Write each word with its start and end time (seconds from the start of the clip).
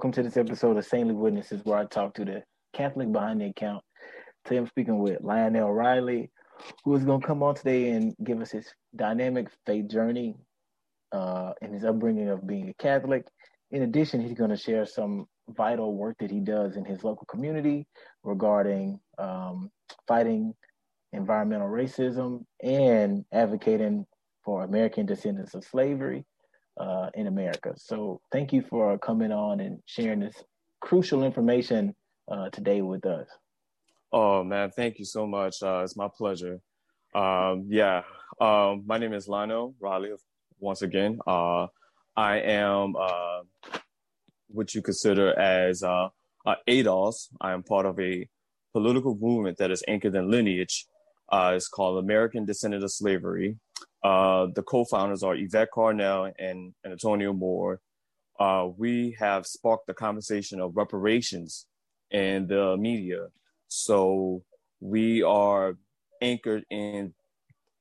welcome 0.00 0.12
to 0.12 0.22
this 0.22 0.38
episode 0.38 0.78
of 0.78 0.86
Saintly 0.86 1.12
Witnesses, 1.12 1.60
where 1.64 1.76
I 1.76 1.84
talk 1.84 2.14
to 2.14 2.24
the 2.24 2.42
Catholic 2.72 3.12
behind 3.12 3.42
the 3.42 3.48
account. 3.48 3.84
Today 4.46 4.56
I'm 4.56 4.66
speaking 4.66 4.98
with 4.98 5.20
Lionel 5.20 5.74
Riley, 5.74 6.30
who 6.82 6.94
is 6.94 7.04
going 7.04 7.20
to 7.20 7.26
come 7.26 7.42
on 7.42 7.54
today 7.54 7.90
and 7.90 8.14
give 8.24 8.40
us 8.40 8.50
his 8.50 8.66
dynamic 8.96 9.48
faith 9.66 9.88
journey 9.88 10.36
uh, 11.12 11.52
and 11.60 11.74
his 11.74 11.84
upbringing 11.84 12.30
of 12.30 12.46
being 12.46 12.70
a 12.70 12.82
Catholic. 12.82 13.26
In 13.72 13.82
addition, 13.82 14.22
he's 14.22 14.38
going 14.38 14.48
to 14.48 14.56
share 14.56 14.86
some 14.86 15.26
vital 15.50 15.94
work 15.94 16.16
that 16.20 16.30
he 16.30 16.40
does 16.40 16.78
in 16.78 16.86
his 16.86 17.04
local 17.04 17.26
community 17.26 17.86
regarding 18.24 18.98
um, 19.18 19.70
fighting 20.08 20.54
environmental 21.12 21.68
racism 21.68 22.46
and 22.62 23.22
advocating 23.34 24.06
for 24.46 24.64
American 24.64 25.04
descendants 25.04 25.54
of 25.54 25.62
slavery 25.62 26.24
uh, 26.80 27.10
in 27.14 27.26
America. 27.26 27.74
So 27.76 28.20
thank 28.32 28.52
you 28.52 28.62
for 28.62 28.98
coming 28.98 29.32
on 29.32 29.60
and 29.60 29.78
sharing 29.86 30.20
this 30.20 30.34
crucial 30.80 31.22
information 31.22 31.94
uh, 32.30 32.48
today 32.50 32.80
with 32.80 33.04
us. 33.06 33.28
Oh 34.12 34.42
man, 34.42 34.70
thank 34.70 34.98
you 34.98 35.04
so 35.04 35.26
much. 35.26 35.62
Uh, 35.62 35.82
it's 35.84 35.96
my 35.96 36.08
pleasure. 36.08 36.60
Um, 37.14 37.66
yeah, 37.68 38.02
um, 38.40 38.84
my 38.86 38.98
name 38.98 39.12
is 39.12 39.28
Lionel 39.28 39.74
Riley. 39.78 40.10
Once 40.58 40.82
again, 40.82 41.18
uh, 41.26 41.66
I 42.16 42.38
am 42.40 42.96
uh, 42.96 43.40
what 44.48 44.74
you 44.74 44.82
consider 44.82 45.38
as 45.38 45.82
uh, 45.82 46.08
ADOS. 46.68 47.28
I 47.40 47.52
am 47.52 47.62
part 47.62 47.86
of 47.86 48.00
a 48.00 48.28
political 48.72 49.16
movement 49.20 49.58
that 49.58 49.70
is 49.70 49.84
anchored 49.86 50.14
in 50.14 50.30
lineage. 50.30 50.86
Uh, 51.30 51.52
it's 51.54 51.68
called 51.68 52.02
American 52.02 52.44
Descendant 52.44 52.82
of 52.82 52.92
Slavery. 52.92 53.56
Uh, 54.02 54.46
the 54.54 54.62
co-founders 54.62 55.22
are 55.22 55.34
Yvette 55.34 55.68
Carnell 55.74 56.32
and, 56.38 56.72
and 56.82 56.92
Antonio 56.92 57.32
Moore. 57.32 57.80
Uh, 58.38 58.68
we 58.76 59.16
have 59.18 59.46
sparked 59.46 59.86
the 59.86 59.94
conversation 59.94 60.60
of 60.60 60.76
reparations 60.76 61.66
in 62.10 62.46
the 62.46 62.76
media. 62.78 63.26
So 63.68 64.42
we 64.80 65.22
are 65.22 65.76
anchored 66.22 66.64
in 66.70 67.14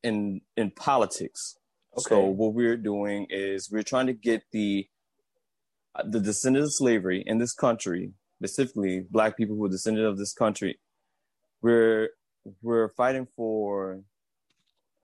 in 0.03 0.41
in 0.55 0.71
politics. 0.71 1.57
Okay. 1.97 2.09
So 2.09 2.25
what 2.25 2.53
we're 2.53 2.77
doing 2.77 3.27
is 3.29 3.69
we're 3.71 3.83
trying 3.83 4.07
to 4.07 4.13
get 4.13 4.43
the 4.51 4.87
the 6.05 6.19
descendants 6.19 6.69
of 6.69 6.73
slavery 6.73 7.23
in 7.25 7.37
this 7.39 7.53
country, 7.53 8.11
specifically 8.39 9.05
Black 9.09 9.37
people 9.37 9.55
who 9.55 9.65
are 9.65 9.69
descended 9.69 10.05
of 10.05 10.17
this 10.17 10.33
country. 10.33 10.79
We're 11.61 12.09
we're 12.61 12.89
fighting 12.89 13.27
for 13.35 14.01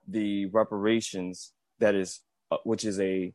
the 0.08 0.46
reparations 0.46 1.52
that 1.78 1.94
is 1.94 2.20
uh, 2.50 2.56
which 2.64 2.84
is 2.84 3.00
a 3.00 3.32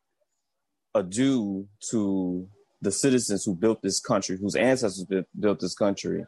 a 0.95 1.03
due 1.03 1.67
to 1.89 2.47
the 2.81 2.91
citizens 2.91 3.45
who 3.45 3.55
built 3.55 3.81
this 3.81 4.00
country, 4.00 4.38
whose 4.38 4.55
ancestors 4.55 5.05
built 5.39 5.59
this 5.59 5.75
country. 5.75 6.25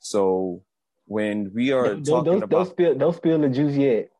So 0.00 0.62
when 1.06 1.50
we 1.54 1.72
are 1.72 1.94
don't, 1.94 2.04
talking 2.04 2.24
don't, 2.24 2.42
about 2.42 2.50
don't 2.50 2.70
spill 2.70 2.94
don't 2.94 3.16
spill 3.16 3.38
the 3.38 3.48
juice 3.48 3.76
yet. 3.76 4.10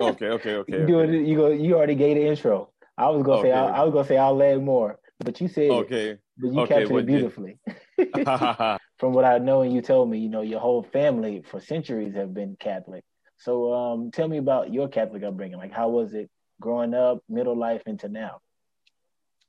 okay, 0.00 0.28
okay, 0.28 0.54
okay. 0.56 0.86
you 0.88 1.00
okay. 1.00 1.24
you 1.24 1.36
go 1.36 1.48
you 1.50 1.76
already 1.76 1.94
gave 1.94 2.16
the 2.16 2.26
intro. 2.26 2.70
I 2.96 3.08
was 3.08 3.22
gonna 3.22 3.40
okay. 3.40 3.50
say 3.50 3.52
I, 3.52 3.66
I, 3.66 3.82
was 3.84 3.92
gonna 3.92 4.08
say 4.08 4.16
I'll 4.16 4.42
add 4.42 4.62
more, 4.62 4.98
but 5.18 5.40
you 5.40 5.48
said 5.48 5.70
okay. 5.70 6.18
But 6.36 6.52
you 6.52 6.60
okay, 6.60 6.80
captured 6.80 6.98
it 6.98 7.06
beautifully. 7.06 7.58
From 8.98 9.12
what 9.14 9.24
I 9.24 9.38
know 9.38 9.62
and 9.62 9.72
you 9.72 9.80
told 9.80 10.10
me, 10.10 10.18
you 10.18 10.28
know, 10.28 10.42
your 10.42 10.60
whole 10.60 10.82
family 10.82 11.42
for 11.50 11.60
centuries 11.60 12.14
have 12.14 12.34
been 12.34 12.56
Catholic. 12.58 13.04
So 13.40 13.72
um, 13.72 14.10
tell 14.10 14.28
me 14.28 14.36
about 14.36 14.72
your 14.72 14.88
Catholic 14.88 15.22
upbringing. 15.22 15.56
Like, 15.56 15.72
how 15.72 15.88
was 15.88 16.12
it 16.12 16.30
growing 16.60 16.92
up, 16.92 17.22
middle 17.28 17.56
life, 17.56 17.82
into 17.86 18.08
now? 18.08 18.40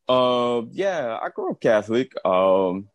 Uh, 0.08 0.64
yeah, 0.72 1.20
I 1.22 1.30
grew 1.30 1.52
up 1.52 1.60
Catholic. 1.60 2.14
Um, 2.26 2.88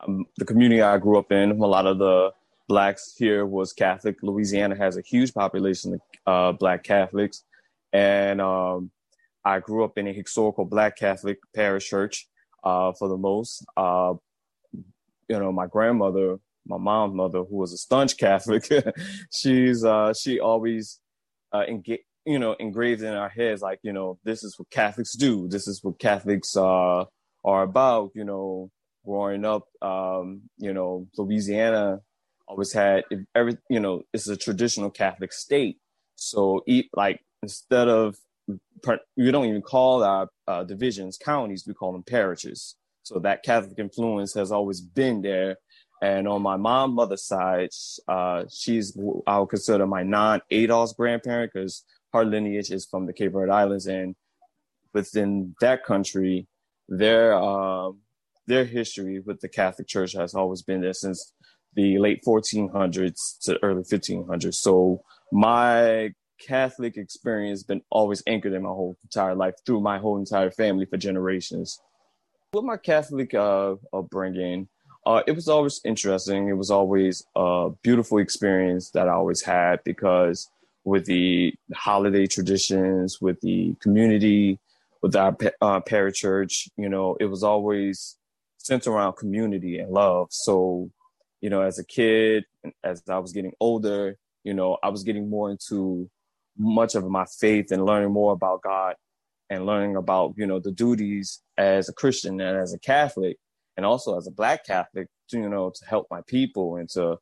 um, 0.00 0.26
the 0.36 0.44
community 0.44 0.82
I 0.82 0.98
grew 0.98 1.18
up 1.18 1.32
in, 1.32 1.52
a 1.52 1.66
lot 1.66 1.86
of 1.86 1.98
the 1.98 2.32
blacks 2.68 3.14
here 3.16 3.46
was 3.46 3.72
Catholic. 3.72 4.16
Louisiana 4.22 4.76
has 4.76 4.98
a 4.98 5.02
huge 5.02 5.32
population 5.32 5.98
of 6.26 6.54
uh, 6.54 6.56
black 6.56 6.84
Catholics, 6.84 7.44
and 7.94 8.42
um, 8.42 8.90
I 9.42 9.60
grew 9.60 9.84
up 9.84 9.96
in 9.96 10.06
a 10.06 10.12
historical 10.12 10.66
black 10.66 10.96
Catholic 10.96 11.38
parish 11.54 11.88
church 11.88 12.28
uh, 12.62 12.92
for 12.92 13.08
the 13.08 13.16
most. 13.16 13.64
Uh, 13.74 14.14
you 15.28 15.38
know, 15.40 15.50
my 15.50 15.66
grandmother 15.66 16.38
my 16.66 16.78
mom's 16.78 17.14
mother, 17.14 17.44
who 17.44 17.56
was 17.56 17.72
a 17.72 17.76
staunch 17.76 18.16
Catholic, 18.16 18.68
she's 19.32 19.84
uh, 19.84 20.12
she 20.14 20.40
always 20.40 21.00
uh, 21.52 21.64
you 22.24 22.38
know 22.38 22.54
engraved 22.58 23.02
in 23.02 23.14
our 23.14 23.28
heads 23.28 23.62
like 23.62 23.78
you 23.82 23.92
know 23.92 24.18
this 24.24 24.42
is 24.42 24.58
what 24.58 24.70
Catholics 24.70 25.14
do. 25.16 25.48
This 25.48 25.66
is 25.68 25.82
what 25.82 25.98
Catholics 25.98 26.56
uh, 26.56 27.04
are 27.44 27.62
about. 27.62 28.10
You 28.14 28.24
know, 28.24 28.70
growing 29.04 29.44
up, 29.44 29.64
um, 29.82 30.42
you 30.58 30.72
know, 30.72 31.06
Louisiana 31.16 32.00
always 32.48 32.72
had 32.72 33.04
every 33.34 33.56
you 33.70 33.80
know 33.80 34.02
it's 34.12 34.28
a 34.28 34.36
traditional 34.36 34.90
Catholic 34.90 35.32
state. 35.32 35.78
So 36.16 36.62
eat 36.66 36.88
like 36.94 37.20
instead 37.42 37.88
of 37.88 38.16
we 39.16 39.30
don't 39.30 39.46
even 39.46 39.62
call 39.62 40.04
our 40.04 40.28
uh, 40.46 40.64
divisions 40.64 41.18
counties, 41.18 41.64
we 41.66 41.74
call 41.74 41.92
them 41.92 42.02
parishes. 42.02 42.76
So 43.02 43.18
that 43.20 43.44
Catholic 43.44 43.78
influence 43.78 44.34
has 44.34 44.50
always 44.50 44.80
been 44.80 45.22
there 45.22 45.56
and 46.02 46.28
on 46.28 46.42
my 46.42 46.56
mom 46.56 46.94
mother's 46.94 47.24
side, 47.24 47.70
uh, 48.08 48.44
she's 48.50 48.96
I 49.26 49.38
would 49.38 49.48
consider 49.48 49.86
my 49.86 50.02
non-ADOS 50.02 50.96
grandparent 50.96 51.52
because 51.52 51.84
her 52.12 52.24
lineage 52.24 52.70
is 52.70 52.86
from 52.86 53.06
the 53.06 53.12
Cape 53.12 53.32
Verde 53.32 53.50
Islands, 53.52 53.86
and 53.86 54.14
within 54.92 55.54
that 55.60 55.84
country, 55.84 56.46
their 56.88 57.34
uh, 57.34 57.90
their 58.46 58.64
history 58.64 59.20
with 59.20 59.40
the 59.40 59.48
Catholic 59.48 59.88
Church 59.88 60.12
has 60.12 60.34
always 60.34 60.62
been 60.62 60.80
there 60.80 60.92
since 60.92 61.32
the 61.74 61.98
late 61.98 62.22
1400s 62.26 63.38
to 63.42 63.62
early 63.62 63.82
1500s. 63.82 64.54
So 64.54 65.02
my 65.30 66.12
Catholic 66.40 66.96
experience 66.96 67.62
been 67.62 67.82
always 67.90 68.22
anchored 68.26 68.52
in 68.52 68.62
my 68.62 68.68
whole 68.68 68.96
entire 69.04 69.34
life 69.34 69.54
through 69.64 69.80
my 69.80 69.98
whole 69.98 70.18
entire 70.18 70.50
family 70.50 70.86
for 70.86 70.96
generations. 70.96 71.78
With 72.52 72.64
my 72.64 72.76
Catholic 72.76 73.34
uh, 73.34 73.74
upbringing, 73.92 74.68
uh, 75.06 75.22
it 75.24 75.32
was 75.32 75.48
always 75.48 75.80
interesting. 75.84 76.48
It 76.48 76.56
was 76.56 76.70
always 76.70 77.24
a 77.36 77.70
beautiful 77.82 78.18
experience 78.18 78.90
that 78.90 79.08
I 79.08 79.12
always 79.12 79.40
had 79.40 79.78
because 79.84 80.50
with 80.84 81.04
the 81.06 81.54
holiday 81.74 82.26
traditions, 82.26 83.20
with 83.20 83.40
the 83.40 83.76
community, 83.80 84.58
with 85.02 85.14
our 85.14 85.36
uh, 85.60 85.78
parish 85.80 86.18
church, 86.18 86.68
you 86.76 86.88
know, 86.88 87.16
it 87.20 87.26
was 87.26 87.44
always 87.44 88.16
centered 88.58 88.90
around 88.90 89.12
community 89.12 89.78
and 89.78 89.92
love. 89.92 90.28
So, 90.32 90.90
you 91.40 91.50
know, 91.50 91.62
as 91.62 91.78
a 91.78 91.84
kid, 91.84 92.44
as 92.82 93.00
I 93.08 93.18
was 93.18 93.32
getting 93.32 93.52
older, 93.60 94.16
you 94.42 94.54
know, 94.54 94.76
I 94.82 94.88
was 94.88 95.04
getting 95.04 95.30
more 95.30 95.52
into 95.52 96.10
much 96.58 96.96
of 96.96 97.08
my 97.08 97.26
faith 97.38 97.70
and 97.70 97.84
learning 97.84 98.10
more 98.12 98.32
about 98.32 98.62
God 98.62 98.96
and 99.50 99.66
learning 99.66 99.94
about, 99.94 100.34
you 100.36 100.46
know, 100.46 100.58
the 100.58 100.72
duties 100.72 101.42
as 101.56 101.88
a 101.88 101.92
Christian 101.92 102.40
and 102.40 102.58
as 102.58 102.74
a 102.74 102.78
Catholic 102.78 103.38
and 103.76 103.84
also 103.84 104.16
as 104.16 104.26
a 104.26 104.30
black 104.30 104.64
Catholic, 104.66 105.08
to, 105.30 105.38
you 105.38 105.48
know, 105.48 105.70
to 105.74 105.84
help 105.86 106.06
my 106.10 106.20
people 106.26 106.76
and 106.76 106.88
to 106.90 107.18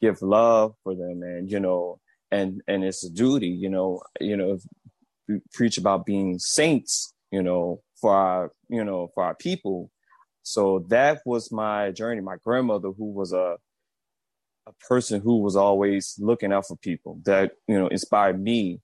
give 0.00 0.20
love 0.22 0.74
for 0.82 0.94
them 0.94 1.22
and, 1.22 1.50
you 1.50 1.60
know, 1.60 1.98
and, 2.30 2.60
and 2.66 2.84
it's 2.84 3.04
a 3.04 3.10
duty, 3.10 3.48
you 3.48 3.70
know, 3.70 4.02
you 4.20 4.36
know, 4.36 4.58
preach 5.52 5.78
about 5.78 6.04
being 6.04 6.38
saints, 6.38 7.14
you 7.30 7.42
know, 7.42 7.80
for 8.00 8.14
our, 8.14 8.52
you 8.68 8.84
know, 8.84 9.08
for 9.14 9.24
our 9.24 9.34
people. 9.34 9.90
So 10.42 10.84
that 10.88 11.22
was 11.24 11.50
my 11.52 11.90
journey. 11.92 12.20
My 12.20 12.36
grandmother, 12.44 12.90
who 12.90 13.12
was 13.12 13.32
a, 13.32 13.56
a 14.66 14.72
person 14.88 15.20
who 15.20 15.38
was 15.38 15.56
always 15.56 16.14
looking 16.18 16.52
out 16.52 16.66
for 16.66 16.76
people 16.76 17.20
that, 17.24 17.52
you 17.68 17.78
know, 17.78 17.86
inspired 17.88 18.42
me 18.42 18.80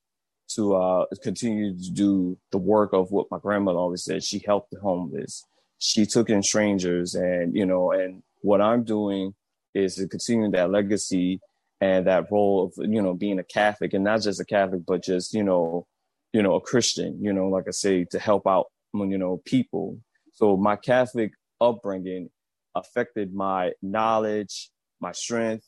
to 0.55 0.75
uh, 0.75 1.05
continue 1.23 1.77
to 1.77 1.91
do 1.91 2.39
the 2.51 2.59
work 2.59 2.93
of 2.93 3.11
what 3.11 3.27
my 3.31 3.39
grandmother 3.39 3.79
always 3.79 4.05
said. 4.05 4.25
She 4.25 4.43
helped 4.45 4.71
the 4.71 4.81
homeless 4.81 5.45
she 5.81 6.07
took 6.07 6.31
in 6.31 6.43
strangers 6.43 7.15
and 7.15 7.57
you 7.57 7.67
know 7.67 7.91
and 7.91 8.23
what 8.43 8.61
i'm 8.61 8.85
doing 8.85 9.35
is 9.75 9.97
to 9.97 10.07
continue 10.07 10.51
that 10.51 10.71
legacy 10.71 11.41
and 11.81 12.07
that 12.07 12.31
role 12.31 12.65
of 12.67 12.91
you 12.91 13.03
know 13.03 13.15
being 13.15 13.39
a 13.39 13.45
catholic 13.45 13.93
and 13.95 14.05
not 14.05 14.23
just 14.23 14.41
a 14.41 14.45
catholic 14.45 14.83
but 14.87 15.03
just 15.03 15.35
you 15.35 15.43
know 15.43 15.87
you 16.33 16.43
know 16.43 16.55
a 16.55 16.61
christian 16.61 17.19
you 17.21 17.33
know 17.33 17.49
like 17.49 17.65
i 17.67 17.71
say 17.71 18.05
to 18.05 18.19
help 18.19 18.47
out 18.47 18.67
you 18.95 19.19
know 19.19 19.41
people. 19.45 19.99
So 20.33 20.57
my 20.57 20.77
catholic 20.77 21.33
upbringing 21.61 22.31
affected 22.75 23.35
my 23.35 23.73
knowledge 23.83 24.71
my 25.01 25.13
strength 25.13 25.67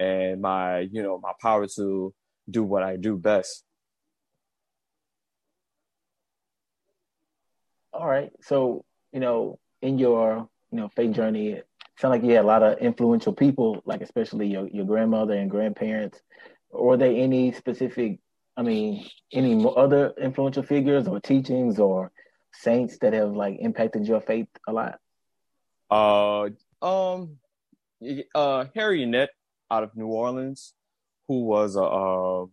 and 0.00 0.40
my 0.40 0.80
you 0.80 1.02
know 1.02 1.18
my 1.22 1.32
power 1.40 1.66
to 1.66 2.14
do 2.50 2.62
what 2.64 2.82
i 2.82 2.96
do 2.96 3.16
best. 3.16 3.64
All 7.92 8.06
right. 8.06 8.30
So 8.40 8.84
you 9.12 9.20
know, 9.20 9.58
in 9.80 9.98
your, 9.98 10.48
you 10.70 10.78
know, 10.78 10.88
faith 10.88 11.14
journey, 11.14 11.52
it 11.52 11.68
sound 11.98 12.12
like 12.12 12.22
you 12.22 12.34
had 12.34 12.44
a 12.44 12.48
lot 12.48 12.62
of 12.62 12.78
influential 12.78 13.32
people, 13.32 13.82
like 13.84 14.00
especially 14.00 14.46
your, 14.46 14.68
your 14.68 14.84
grandmother 14.84 15.34
and 15.34 15.50
grandparents. 15.50 16.20
Were 16.70 16.96
there 16.96 17.12
any 17.12 17.52
specific, 17.52 18.20
I 18.56 18.62
mean, 18.62 19.06
any 19.32 19.64
other 19.76 20.12
influential 20.20 20.62
figures 20.62 21.06
or 21.06 21.20
teachings 21.20 21.78
or 21.78 22.10
saints 22.52 22.98
that 22.98 23.12
have 23.12 23.34
like 23.34 23.58
impacted 23.60 24.06
your 24.06 24.20
faith 24.20 24.48
a 24.66 24.72
lot? 24.72 24.98
Uh, 25.90 26.48
um, 26.80 27.38
uh, 28.34 28.64
Henriette 28.74 29.30
out 29.70 29.82
of 29.82 29.94
New 29.96 30.06
Orleans, 30.06 30.74
who 31.28 31.44
was 31.44 31.76
a, 31.76 31.82
uh, 31.82 32.46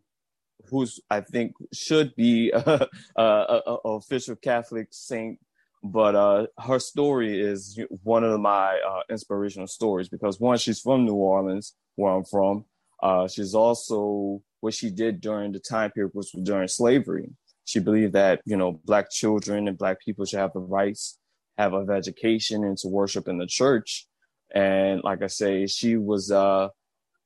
who's 0.69 0.99
I 1.09 1.21
think 1.21 1.53
should 1.73 2.15
be 2.15 2.51
a, 2.53 2.87
a, 3.15 3.21
a, 3.21 3.75
official 3.85 4.35
Catholic 4.35 4.87
saint, 4.91 5.39
but 5.83 6.15
uh, 6.15 6.47
her 6.59 6.79
story 6.79 7.39
is 7.39 7.79
one 8.03 8.23
of 8.23 8.39
my 8.39 8.79
uh, 8.79 9.01
inspirational 9.09 9.67
stories 9.67 10.09
because 10.09 10.39
one, 10.39 10.57
she's 10.57 10.79
from 10.79 11.05
New 11.05 11.13
Orleans, 11.13 11.75
where 11.95 12.13
I'm 12.13 12.25
from. 12.25 12.65
Uh, 13.01 13.27
she's 13.27 13.55
also 13.55 14.41
what 14.59 14.73
she 14.73 14.89
did 14.89 15.21
during 15.21 15.51
the 15.53 15.59
time 15.59 15.91
period, 15.91 16.11
which 16.13 16.31
was 16.33 16.43
during 16.43 16.67
slavery. 16.67 17.31
She 17.65 17.79
believed 17.79 18.13
that 18.13 18.41
you 18.45 18.57
know 18.57 18.81
black 18.85 19.09
children 19.09 19.67
and 19.67 19.77
black 19.77 20.01
people 20.01 20.25
should 20.25 20.39
have 20.39 20.53
the 20.53 20.59
rights, 20.59 21.17
have 21.57 21.73
of 21.73 21.89
education, 21.89 22.63
and 22.63 22.77
to 22.79 22.87
worship 22.87 23.27
in 23.27 23.37
the 23.37 23.47
church. 23.47 24.05
And 24.53 25.01
like 25.03 25.21
I 25.21 25.27
say, 25.27 25.67
she 25.67 25.95
was, 25.95 26.31
uh, 26.31 26.69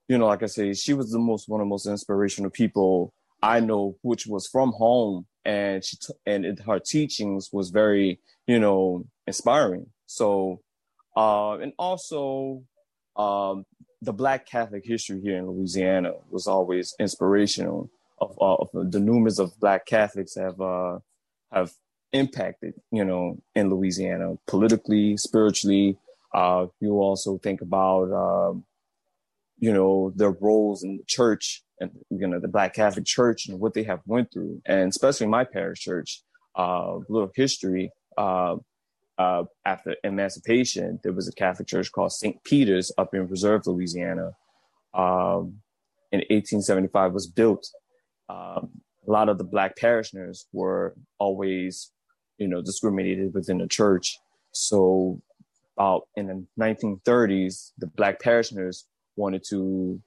you 0.10 0.18
know, 0.18 0.28
like 0.28 0.44
I 0.44 0.48
say, 0.48 0.74
she 0.74 0.94
was 0.94 1.12
the 1.12 1.20
most 1.20 1.48
one 1.48 1.62
of 1.62 1.66
the 1.66 1.70
most 1.70 1.88
inspirational 1.88 2.52
people 2.52 3.14
I 3.44 3.60
know, 3.60 3.98
which 4.04 4.26
was 4.26 4.48
from 4.48 4.72
home, 4.72 5.28
and 5.44 5.84
she 5.84 5.98
t- 5.98 6.14
and 6.26 6.46
it, 6.46 6.60
her 6.66 6.80
teachings 6.80 7.50
was 7.52 7.72
very, 7.72 8.22
you 8.48 8.60
know, 8.60 9.06
inspiring. 9.28 9.88
So, 10.06 10.62
uh, 11.16 11.58
and 11.58 11.74
also, 11.78 12.64
um, 13.16 13.66
the 14.02 14.14
Black 14.14 14.46
Catholic 14.46 14.84
history 14.86 15.22
here 15.22 15.38
in 15.38 15.48
Louisiana 15.48 16.14
was 16.30 16.48
always 16.48 16.94
inspirational. 17.00 17.90
Of, 18.20 18.38
uh, 18.40 18.56
of 18.56 18.92
the 18.92 19.00
numerous 19.00 19.40
of 19.40 19.60
Black 19.60 19.86
Catholics 19.86 20.36
have 20.36 20.60
uh, 20.62 21.00
have 21.52 21.72
impacted, 22.12 22.74
you 22.92 23.04
know, 23.04 23.38
in 23.56 23.70
Louisiana 23.70 24.36
politically, 24.48 25.18
spiritually. 25.18 25.98
Uh, 26.34 26.68
you 26.80 26.94
also 26.94 27.38
think 27.38 27.62
about, 27.62 28.12
um, 28.12 28.66
you 29.60 29.72
know, 29.72 30.12
their 30.16 30.32
roles 30.32 30.84
in 30.84 30.98
the 30.98 31.04
church 31.08 31.64
and 31.80 31.92
you 32.10 32.28
know 32.28 32.40
the 32.40 32.48
Black 32.48 32.74
Catholic 32.74 33.06
Church 33.06 33.48
and 33.48 33.60
what 33.60 33.74
they 33.74 33.84
have 33.84 34.02
went 34.06 34.32
through, 34.32 34.62
and 34.66 34.90
especially 34.90 35.28
my 35.28 35.44
parish 35.44 35.82
church. 35.82 36.22
Uh, 36.56 36.98
little 37.10 37.32
history. 37.36 37.92
Uh, 38.18 38.56
uh, 39.18 39.44
after 39.66 39.96
emancipation, 40.04 41.00
there 41.04 41.14
was 41.14 41.28
a 41.28 41.34
Catholic 41.34 41.68
church 41.68 41.92
called 41.92 42.12
St. 42.12 42.44
Peter's 42.44 42.92
up 42.98 43.14
in 43.14 43.28
Reserve, 43.28 43.68
Louisiana. 43.68 44.32
Um, 44.94 45.60
in 46.12 46.20
1875 46.20 47.14
was 47.14 47.28
built. 47.28 47.68
Um, 48.30 48.70
a 49.08 49.12
lot 49.12 49.30
of 49.30 49.38
the 49.38 49.44
black 49.44 49.76
parishioners 49.78 50.46
were 50.54 50.96
always, 51.20 51.92
you 52.38 52.48
know, 52.48 52.62
discriminated 52.62 53.34
within 53.34 53.58
the 53.58 53.68
church. 53.68 54.18
So, 54.52 55.22
about 55.76 56.08
in 56.16 56.28
the 56.28 56.46
1930s, 56.60 57.72
the 57.80 57.88
black 57.88 58.22
parishioners 58.22 58.86
wanted 59.16 59.44
to, 59.50 60.00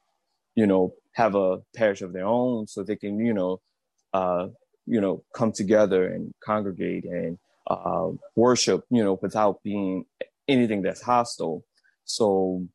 you 0.54 0.66
know, 0.66 0.94
have 1.12 1.34
a 1.34 1.58
parish 1.74 2.02
of 2.02 2.12
their 2.12 2.26
own 2.26 2.66
so 2.68 2.82
they 2.82 2.96
can, 2.96 3.18
you 3.18 3.34
know, 3.34 3.60
uh, 4.12 4.48
you 4.86 5.00
know, 5.00 5.24
come 5.34 5.52
together 5.52 6.06
and 6.06 6.32
congregate 6.44 7.04
and 7.04 7.38
uh, 7.66 8.08
worship, 8.34 8.84
you 8.90 9.02
know, 9.02 9.18
without 9.22 9.62
being 9.62 10.04
anything 10.48 10.82
that's 10.82 11.02
hostile. 11.02 11.64
So, 12.04 12.66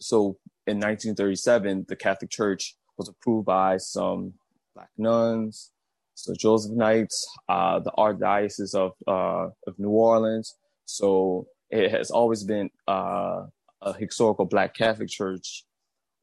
so 0.00 0.36
in 0.66 0.76
1937, 0.78 1.86
the 1.88 1.96
Catholic 1.96 2.30
Church 2.30 2.76
was 2.96 3.08
approved 3.08 3.46
by 3.46 3.78
some 3.78 4.34
black 4.74 4.90
nuns, 4.96 5.72
so 6.14 6.32
Josephites, 6.34 7.24
uh, 7.48 7.80
the 7.80 7.92
Archdiocese 7.98 8.74
of 8.74 8.92
uh, 9.06 9.50
of 9.66 9.78
New 9.78 9.90
Orleans. 9.90 10.54
So 10.84 11.46
it 11.70 11.90
has 11.90 12.10
always 12.10 12.44
been 12.44 12.70
uh, 12.86 13.46
a 13.80 13.92
historical 13.98 14.44
Black 14.44 14.74
Catholic 14.74 15.08
church, 15.08 15.64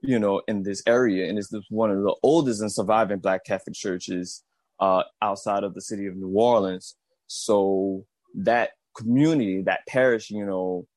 you 0.02 0.20
know, 0.20 0.42
in 0.48 0.64
this 0.64 0.84
area, 0.86 1.28
and 1.28 1.38
it's 1.38 1.54
one 1.70 1.92
of 1.92 1.98
the 1.98 2.16
oldest 2.24 2.62
and 2.62 2.72
surviving 2.72 3.20
Black 3.20 3.44
Catholic 3.46 3.76
churches 3.76 4.44
uh, 4.80 5.04
outside 5.22 5.64
of 5.64 5.74
the 5.74 5.82
city 5.82 6.06
of 6.06 6.16
New 6.16 6.30
Orleans. 6.30 6.96
So 7.30 8.06
that 8.34 8.72
community, 8.98 9.62
that 9.62 9.86
parish, 9.88 10.32
you 10.32 10.46
know, 10.46 10.88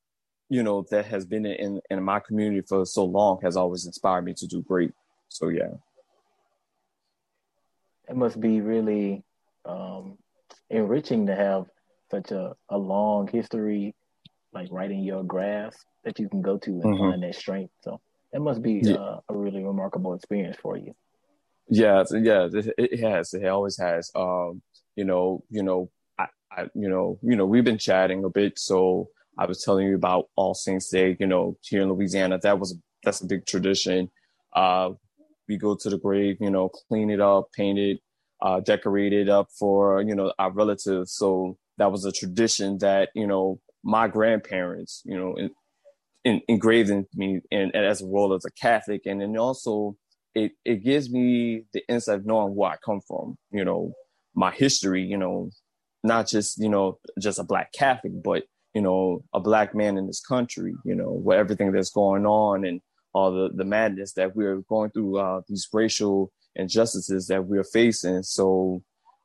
you 0.48 0.62
know, 0.62 0.84
that 0.90 1.04
has 1.06 1.24
been 1.26 1.44
in 1.46 1.80
in 1.90 2.02
my 2.02 2.20
community 2.20 2.62
for 2.66 2.84
so 2.86 3.04
long 3.04 3.38
has 3.42 3.56
always 3.56 3.86
inspired 3.86 4.24
me 4.24 4.34
to 4.34 4.46
do 4.46 4.62
great. 4.62 4.92
So 5.28 5.48
yeah. 5.48 5.74
It 8.08 8.16
must 8.16 8.40
be 8.40 8.60
really 8.60 9.22
um, 9.64 10.18
enriching 10.70 11.26
to 11.26 11.36
have 11.36 11.66
such 12.10 12.32
a, 12.32 12.54
a 12.68 12.78
long 12.78 13.28
history, 13.28 13.94
like 14.52 14.68
right 14.70 14.90
in 14.90 15.04
your 15.04 15.22
grasp 15.22 15.78
that 16.04 16.18
you 16.18 16.28
can 16.28 16.42
go 16.42 16.58
to 16.58 16.70
and 16.70 16.82
mm-hmm. 16.82 17.10
find 17.10 17.22
that 17.22 17.34
strength. 17.34 17.72
So 17.82 18.00
it 18.32 18.40
must 18.40 18.62
be 18.62 18.80
yeah. 18.82 18.94
uh, 18.94 19.20
a 19.28 19.36
really 19.36 19.62
remarkable 19.62 20.14
experience 20.14 20.56
for 20.60 20.76
you. 20.76 20.94
Yeah, 21.68 22.04
yeah, 22.10 22.48
it, 22.52 22.74
it 22.76 23.00
has. 23.00 23.32
It 23.34 23.46
always 23.46 23.78
has. 23.78 24.10
Um, 24.14 24.62
you 24.96 25.04
know, 25.04 25.44
you 25.48 25.62
know, 25.62 25.90
I, 26.56 26.62
you 26.74 26.88
know, 26.88 27.18
you 27.22 27.36
know, 27.36 27.46
we've 27.46 27.64
been 27.64 27.78
chatting 27.78 28.24
a 28.24 28.28
bit. 28.30 28.58
So 28.58 29.08
I 29.38 29.46
was 29.46 29.62
telling 29.62 29.86
you 29.86 29.94
about 29.94 30.26
All 30.36 30.54
Saints 30.54 30.88
Day, 30.88 31.16
you 31.18 31.26
know, 31.26 31.56
here 31.62 31.82
in 31.82 31.88
Louisiana. 31.92 32.38
That 32.42 32.58
was 32.58 32.76
that's 33.04 33.20
a 33.20 33.26
big 33.26 33.46
tradition. 33.46 34.10
Uh, 34.54 34.90
we 35.48 35.56
go 35.56 35.74
to 35.74 35.90
the 35.90 35.98
grave, 35.98 36.36
you 36.40 36.50
know, 36.50 36.70
clean 36.88 37.10
it 37.10 37.20
up, 37.20 37.48
paint 37.56 37.78
it, 37.78 37.98
uh, 38.40 38.60
decorate 38.60 39.12
it 39.12 39.28
up 39.28 39.48
for 39.58 40.02
you 40.02 40.14
know 40.14 40.32
our 40.38 40.52
relatives. 40.52 41.14
So 41.14 41.58
that 41.78 41.90
was 41.90 42.04
a 42.04 42.12
tradition 42.12 42.78
that 42.78 43.10
you 43.14 43.26
know 43.26 43.60
my 43.82 44.08
grandparents, 44.08 45.02
you 45.04 45.16
know, 45.16 45.34
in, 45.34 45.50
in, 46.24 46.40
engraved 46.48 46.90
in 46.90 47.06
me, 47.14 47.40
and, 47.50 47.72
and, 47.74 47.84
as 47.84 48.00
a 48.00 48.06
role 48.06 48.32
as 48.34 48.44
a 48.44 48.50
Catholic, 48.52 49.02
and 49.06 49.20
then 49.20 49.36
also 49.36 49.96
it 50.34 50.52
it 50.64 50.84
gives 50.84 51.10
me 51.10 51.64
the 51.72 51.82
insight 51.88 52.16
of 52.16 52.26
knowing 52.26 52.54
where 52.54 52.72
I 52.72 52.76
come 52.84 53.00
from, 53.06 53.36
you 53.50 53.64
know, 53.64 53.92
my 54.34 54.50
history, 54.50 55.02
you 55.02 55.16
know, 55.16 55.50
not 56.02 56.26
just 56.26 56.58
you 56.58 56.68
know 56.68 56.98
just 57.20 57.38
a 57.38 57.44
black 57.44 57.72
Catholic, 57.72 58.22
but 58.22 58.44
you 58.74 58.82
know 58.82 59.24
a 59.32 59.40
black 59.40 59.74
man 59.74 59.96
in 59.96 60.06
this 60.06 60.20
country. 60.20 60.74
You 60.84 60.94
know, 60.94 61.12
with 61.12 61.38
everything 61.38 61.72
that's 61.72 61.90
going 61.90 62.26
on 62.26 62.64
and 62.64 62.80
all 63.12 63.32
the 63.32 63.50
the 63.54 63.64
madness 63.64 64.12
that 64.14 64.34
we're 64.34 64.56
going 64.68 64.90
through, 64.90 65.18
uh, 65.18 65.42
these 65.48 65.68
racial 65.72 66.32
injustices 66.54 67.26
that 67.28 67.44
we're 67.44 67.64
facing. 67.64 68.22
So, 68.22 68.82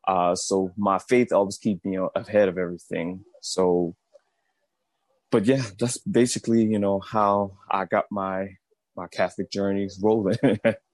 uh, 0.07 0.35
so 0.35 0.71
my 0.77 0.99
faith 0.99 1.31
always 1.31 1.57
keep 1.57 1.83
me 1.85 1.97
ahead 2.15 2.47
of 2.47 2.57
everything. 2.57 3.23
So, 3.41 3.95
but 5.31 5.45
yeah, 5.45 5.63
that's 5.79 5.97
basically 5.99 6.63
you 6.63 6.79
know 6.79 6.99
how 6.99 7.57
I 7.69 7.85
got 7.85 8.05
my 8.11 8.55
my 8.95 9.07
Catholic 9.07 9.51
journeys 9.51 9.99
rolling. 10.01 10.37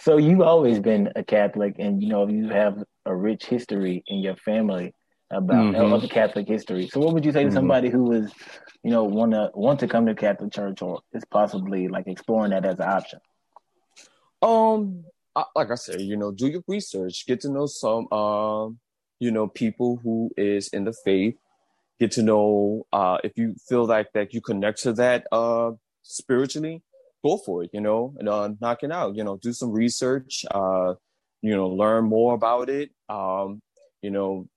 so 0.00 0.16
you've 0.16 0.40
always 0.40 0.80
been 0.80 1.12
a 1.16 1.24
Catholic, 1.24 1.76
and 1.78 2.02
you 2.02 2.08
know 2.08 2.28
you 2.28 2.48
have 2.48 2.82
a 3.06 3.14
rich 3.14 3.46
history 3.46 4.02
in 4.06 4.18
your 4.18 4.36
family 4.36 4.94
about 5.30 5.74
mm-hmm. 5.74 5.92
of 5.92 6.08
Catholic 6.10 6.48
history. 6.48 6.88
So, 6.88 7.00
what 7.00 7.14
would 7.14 7.24
you 7.24 7.32
say 7.32 7.42
to 7.42 7.48
mm-hmm. 7.48 7.56
somebody 7.56 7.90
who 7.90 8.12
is, 8.12 8.32
you 8.82 8.90
know, 8.90 9.04
want 9.04 9.32
to 9.32 9.50
want 9.54 9.80
to 9.80 9.88
come 9.88 10.06
to 10.06 10.14
Catholic 10.14 10.52
Church 10.52 10.82
or 10.82 11.00
is 11.12 11.24
possibly 11.24 11.88
like 11.88 12.06
exploring 12.06 12.50
that 12.50 12.64
as 12.64 12.78
an 12.78 12.88
option? 12.88 13.20
Um, 14.42 15.04
like 15.54 15.70
I 15.70 15.74
said, 15.74 16.00
you 16.00 16.16
know, 16.16 16.30
do 16.30 16.48
your 16.48 16.62
research, 16.68 17.26
get 17.26 17.40
to 17.40 17.50
know 17.50 17.66
some, 17.66 18.12
um, 18.12 18.78
you 19.18 19.30
know, 19.30 19.48
people 19.48 19.98
who 20.02 20.30
is 20.36 20.68
in 20.68 20.84
the 20.84 20.94
faith. 21.04 21.36
Get 22.00 22.10
to 22.12 22.22
know 22.22 22.86
uh, 22.92 23.18
if 23.22 23.38
you 23.38 23.54
feel 23.68 23.86
like 23.86 24.08
that 24.14 24.34
you 24.34 24.40
connect 24.40 24.82
to 24.82 24.92
that 24.94 25.28
uh, 25.30 25.70
spiritually, 26.02 26.82
go 27.24 27.38
for 27.38 27.64
it. 27.64 27.70
You 27.72 27.80
know, 27.80 28.14
and 28.18 28.28
uh, 28.28 28.50
knock 28.60 28.82
it 28.82 28.92
out. 28.92 29.16
You 29.16 29.24
know, 29.24 29.36
do 29.36 29.52
some 29.52 29.72
research. 29.72 30.44
Uh, 30.50 30.94
you 31.42 31.54
know, 31.54 31.68
learn 31.68 32.04
more 32.04 32.34
about 32.34 32.70
it. 32.70 32.90
Um, 33.08 33.60
you 34.00 34.10
know, 34.10 34.48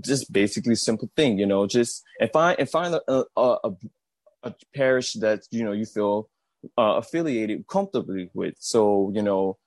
just 0.00 0.32
basically 0.32 0.74
simple 0.74 1.10
thing, 1.16 1.38
you 1.38 1.46
know, 1.46 1.66
just 1.66 2.02
and 2.20 2.30
find 2.30 2.58
and 2.58 2.68
find 2.68 2.94
a 2.94 3.00
a, 3.10 3.24
a, 3.64 3.70
a 4.44 4.54
parish 4.74 5.14
that 5.14 5.40
you 5.50 5.64
know 5.64 5.72
you 5.72 5.86
feel 5.86 6.28
uh, 6.78 6.94
affiliated 6.96 7.66
comfortably 7.66 8.30
with. 8.34 8.54
So 8.58 9.10
you 9.14 9.22
know, 9.22 9.58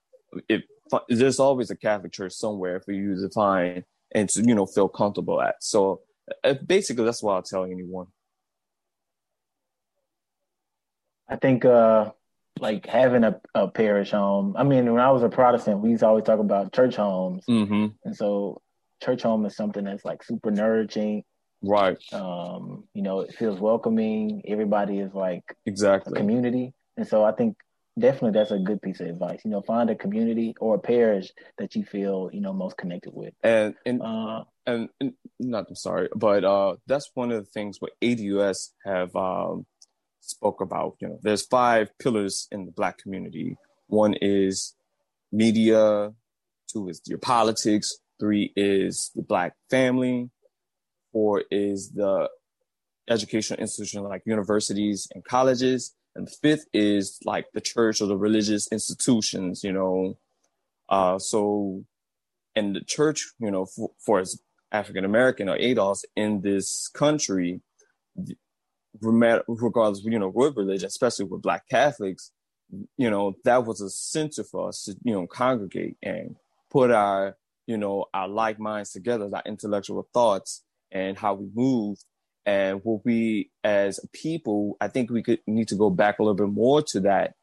if 0.48 0.64
there's 1.10 1.40
always 1.40 1.72
a 1.72 1.76
Catholic 1.76 2.14
church 2.14 2.34
somewhere 2.34 2.80
for 2.80 2.92
you 2.92 3.16
to 3.22 3.30
find 3.30 3.84
and 4.14 4.30
to 4.30 4.42
you 4.42 4.56
know 4.56 4.66
feel 4.66 4.88
comfortable 4.88 5.42
at. 5.42 5.56
So 5.62 6.02
uh, 6.44 6.54
basically, 6.66 7.06
that's 7.06 7.24
what 7.24 7.34
I'll 7.34 7.44
tell 7.44 7.66
anyone. 7.66 8.08
I 11.28 11.36
think 11.38 11.66
uh, 11.66 12.12
like 12.60 12.86
having 12.86 13.24
a, 13.24 13.40
a 13.54 13.68
parish 13.68 14.12
home. 14.12 14.56
I 14.58 14.64
mean, 14.64 14.92
when 14.92 15.02
I 15.02 15.12
was 15.12 15.24
a 15.24 15.30
Protestant, 15.30 15.80
we 15.80 15.92
used 15.92 16.02
to 16.02 16.08
always 16.08 16.24
talk 16.24 16.40
about 16.40 16.74
church 16.74 16.96
homes, 16.96 17.44
mm-hmm. 17.50 17.88
and 18.04 18.16
so 18.16 18.62
church 19.04 19.24
home 19.24 19.46
is 19.46 19.56
something 19.56 19.84
that's 19.84 20.06
like 20.06 20.24
super 20.24 20.52
nourishing. 20.52 21.24
Right. 21.62 21.98
Um, 22.14 22.86
you 22.94 23.02
know, 23.02 23.22
it 23.22 23.36
feels 23.36 23.60
welcoming. 23.60 24.44
Everybody 24.48 25.00
is 25.00 25.14
like 25.14 25.44
exactly 25.66 26.14
a 26.16 26.16
community, 26.16 26.74
and 26.98 27.08
so 27.08 27.24
I 27.24 27.32
think 27.32 27.58
definitely 27.98 28.32
that's 28.32 28.52
a 28.52 28.60
good 28.60 28.82
piece 28.82 29.00
of 29.00 29.08
advice. 29.08 29.42
You 29.44 29.52
know, 29.52 29.62
find 29.62 29.90
a 29.90 29.96
community 29.96 30.56
or 30.60 30.76
a 30.76 30.80
parish 30.80 31.32
that 31.58 31.76
you 31.76 31.84
feel 31.84 32.30
you 32.32 32.42
know 32.42 32.54
most 32.54 32.78
connected 32.78 33.14
with. 33.14 33.34
And 33.44 33.76
and 33.86 34.02
uh, 34.02 34.44
and, 34.66 34.90
and 35.00 35.14
not 35.40 35.66
I'm 35.70 35.76
sorry, 35.76 36.10
but 36.16 36.44
uh, 36.44 36.76
that's 36.88 37.10
one 37.14 37.32
of 37.32 37.44
the 37.44 37.50
things 37.52 37.78
what 37.80 37.92
ADOS 38.02 38.72
have 38.86 39.16
um, 39.16 39.66
spoke 40.30 40.62
about. 40.62 40.96
You 41.00 41.10
know, 41.10 41.20
there's 41.22 41.46
five 41.46 41.90
pillars 42.00 42.48
in 42.52 42.66
the 42.66 42.72
Black 42.72 42.98
community. 42.98 43.58
One 43.88 44.16
is 44.22 44.76
media. 45.32 46.14
Two 46.72 46.90
is 46.90 47.02
your 47.06 47.20
politics. 47.20 47.98
Three 48.20 48.54
is 48.56 49.12
the 49.16 49.22
Black 49.22 49.54
family. 49.70 50.30
Four 51.12 51.44
is 51.52 51.92
the 51.92 52.30
educational 53.10 53.60
institution 53.60 54.04
like 54.04 54.24
universities 54.26 55.08
and 55.14 55.24
colleges. 55.24 55.94
And 56.16 56.28
the 56.28 56.36
fifth 56.42 56.66
is 56.74 57.20
like 57.26 57.46
the 57.54 57.62
church 57.62 58.02
or 58.02 58.08
the 58.08 58.18
religious 58.18 58.68
institutions, 58.72 59.64
you 59.64 59.74
know. 59.74 60.18
Uh, 60.88 61.20
so, 61.20 61.84
and 62.56 62.76
the 62.76 62.82
church, 62.82 63.34
you 63.40 63.52
know, 63.52 63.66
for, 63.66 63.92
for 64.00 64.20
as 64.20 64.40
African 64.72 65.06
American 65.06 65.50
or 65.50 65.58
ADOS 65.58 66.04
in 66.16 66.42
this 66.42 66.88
country, 66.88 67.62
regardless, 69.02 70.04
you 70.04 70.20
know, 70.20 70.30
what 70.30 70.56
religion, 70.56 70.88
especially 70.88 71.26
with 71.26 71.42
Black 71.42 71.68
Catholics, 71.70 72.32
you 72.98 73.10
know, 73.10 73.36
that 73.44 73.66
was 73.66 73.82
a 73.82 73.90
center 73.90 74.44
for 74.44 74.70
us 74.70 74.84
to, 74.84 74.96
you 75.04 75.14
know, 75.14 75.28
congregate 75.28 75.98
and 76.02 76.36
put 76.72 76.92
our, 76.92 77.38
you 77.68 77.78
know, 77.78 78.06
our 78.14 78.28
like 78.28 78.60
minds 78.60 78.92
together, 78.92 79.30
our 79.34 79.44
intellectual 79.46 80.08
thoughts 80.14 80.64
and 80.92 81.18
how 81.18 81.34
we 81.34 81.50
move. 81.54 82.00
And 82.48 82.82
what 82.84 83.04
we 83.04 83.50
as 83.64 84.00
people, 84.14 84.78
I 84.80 84.88
think 84.88 85.10
we 85.10 85.24
could 85.24 85.40
need 85.48 85.68
to 85.70 85.76
go 85.76 85.90
back 85.90 86.20
a 86.20 86.24
little 86.24 86.36
bit 86.36 86.54
more 86.54 86.84
to 86.84 87.00
that 87.02 87.34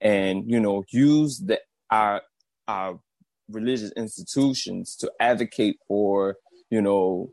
and, 0.00 0.48
you 0.48 0.60
know, 0.60 0.84
use 0.90 1.38
the 1.38 1.60
our 1.90 2.22
our 2.68 3.00
religious 3.48 3.90
institutions 3.96 4.94
to 4.96 5.10
advocate 5.18 5.78
for 5.88 6.36
you 6.72 6.80
know, 6.80 7.30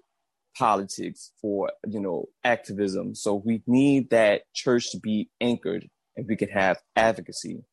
politics, 0.59 1.31
for, 1.41 1.71
you 1.87 1.99
know, 1.99 2.25
activism. 2.43 3.15
So 3.15 3.35
we 3.35 3.63
need 3.65 4.09
that 4.09 4.41
church 4.53 4.91
to 4.91 4.99
be 4.99 5.29
anchored 5.39 5.87
and 6.17 6.27
we 6.27 6.35
can 6.35 6.49
have 6.49 6.77
advocacy. 6.95 7.63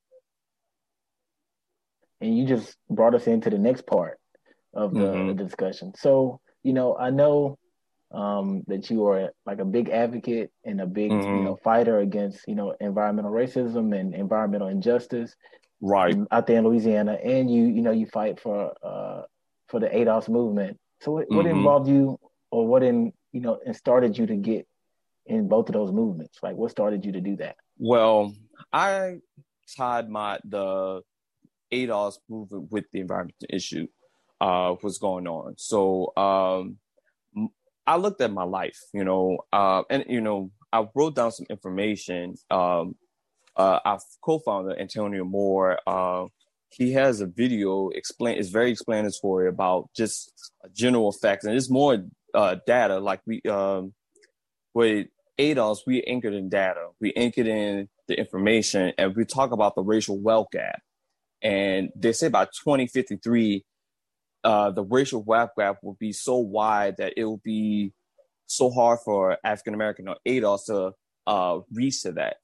And 2.21 2.39
you 2.39 2.47
just 2.47 2.77
brought 2.89 3.15
us 3.15 3.27
into 3.27 3.51
the 3.51 3.59
next 3.59 3.87
part 3.87 4.19
of 4.73 4.95
the, 4.95 5.01
mm-hmm. 5.01 5.29
the 5.29 5.35
discussion. 5.35 5.93
So, 5.97 6.41
you 6.63 6.73
know, 6.73 6.97
I 6.97 7.11
know 7.11 7.59
um, 8.13 8.63
that 8.69 8.89
you 8.89 9.07
are 9.09 9.33
like 9.45 9.59
a 9.59 9.65
big 9.65 9.91
advocate 9.91 10.51
and 10.65 10.81
a 10.81 10.87
big, 10.87 11.11
mm-hmm. 11.11 11.37
you 11.37 11.43
know, 11.43 11.59
fighter 11.63 11.99
against, 11.99 12.41
you 12.47 12.55
know, 12.55 12.75
environmental 12.81 13.33
racism 13.33 13.99
and 13.99 14.15
environmental 14.15 14.69
injustice. 14.69 15.35
Right. 15.81 16.17
Out 16.31 16.47
there 16.47 16.59
in 16.59 16.65
Louisiana. 16.65 17.19
And 17.23 17.51
you, 17.51 17.65
you 17.65 17.83
know, 17.83 17.91
you 17.91 18.07
fight 18.07 18.41
for 18.41 18.73
uh 18.83 19.23
for 19.69 19.81
the 19.81 19.89
ADOS 19.89 20.29
movement 20.29 20.79
so 21.01 21.13
what, 21.13 21.27
what 21.29 21.45
mm-hmm. 21.45 21.59
involved 21.59 21.89
you 21.89 22.19
or 22.57 22.67
what 22.67 22.83
in 22.83 23.13
you 23.33 23.41
know 23.43 23.59
and 23.67 23.77
started 23.77 24.17
you 24.17 24.27
to 24.27 24.37
get 24.37 24.67
in 25.27 25.47
both 25.47 25.69
of 25.69 25.75
those 25.75 25.93
movements? 25.93 26.39
Like 26.43 26.57
what 26.57 26.71
started 26.71 27.05
you 27.05 27.13
to 27.13 27.21
do 27.21 27.37
that? 27.37 27.57
Well, 27.77 28.33
I 28.73 29.19
tied 29.77 30.09
my 30.09 30.39
the 30.43 31.03
ADOS 31.71 32.15
movement 32.31 32.73
with 32.73 32.87
the 32.93 33.01
environmental 33.01 33.49
issue 33.51 33.87
uh 34.41 34.75
was 34.83 34.97
going 34.99 35.27
on. 35.29 35.55
So 35.59 36.17
um 36.17 36.79
I 37.87 37.97
looked 37.97 38.23
at 38.23 38.33
my 38.33 38.45
life, 38.45 38.81
you 38.95 39.05
know, 39.05 39.39
uh 39.53 39.83
and 39.91 40.07
you 40.09 40.23
know, 40.23 40.51
I 40.73 40.87
wrote 40.95 41.17
down 41.17 41.33
some 41.33 41.47
information. 41.51 42.37
Um 42.51 42.97
uh, 43.57 43.81
our 43.87 43.99
co-founder 44.23 44.79
Antonio 44.79 45.25
Moore 45.25 45.79
uh, 45.87 46.27
he 46.71 46.93
has 46.93 47.21
a 47.23 47.27
video 47.27 47.89
explain 47.91 48.37
it's 48.39 48.51
very 48.51 48.71
explanatory 48.71 49.49
about 49.49 49.89
just 49.97 50.53
general 50.75 51.13
facts 51.13 51.45
and 51.45 51.57
it's 51.57 51.71
more 51.71 51.97
uh, 52.37 52.57
data 52.67 52.99
like 52.99 53.21
we 53.27 53.41
um 53.49 53.93
with 54.75 55.09
ADOS 55.39 55.79
we 55.87 56.03
anchored 56.03 56.35
in 56.35 56.49
data 56.49 56.89
we 57.01 57.13
anchored 57.15 57.47
in 57.47 57.89
the 58.09 58.19
information 58.19 58.93
and 58.99 59.17
we 59.17 59.25
talk 59.25 59.51
about 59.51 59.75
the 59.75 59.83
racial 59.83 60.19
wealth 60.19 60.49
gap 60.53 60.81
and 61.43 61.91
they 61.97 62.13
say 62.13 62.29
by 62.29 62.45
2053 62.45 63.65
uh, 64.45 64.71
the 64.71 64.85
racial 64.85 65.23
wealth 65.25 65.51
gap 65.59 65.79
will 65.83 65.97
be 65.99 66.13
so 66.13 66.37
wide 66.37 66.97
that 66.99 67.15
it 67.17 67.25
will 67.25 67.41
be 67.43 67.93
so 68.47 68.71
hard 68.71 69.01
for 69.05 69.37
African 69.45 69.75
American 69.75 70.09
or 70.09 70.17
ADOS 70.27 70.67
to 70.67 70.93
uh, 71.27 71.59
reach 71.73 72.03
to 72.03 72.13
that. 72.13 72.37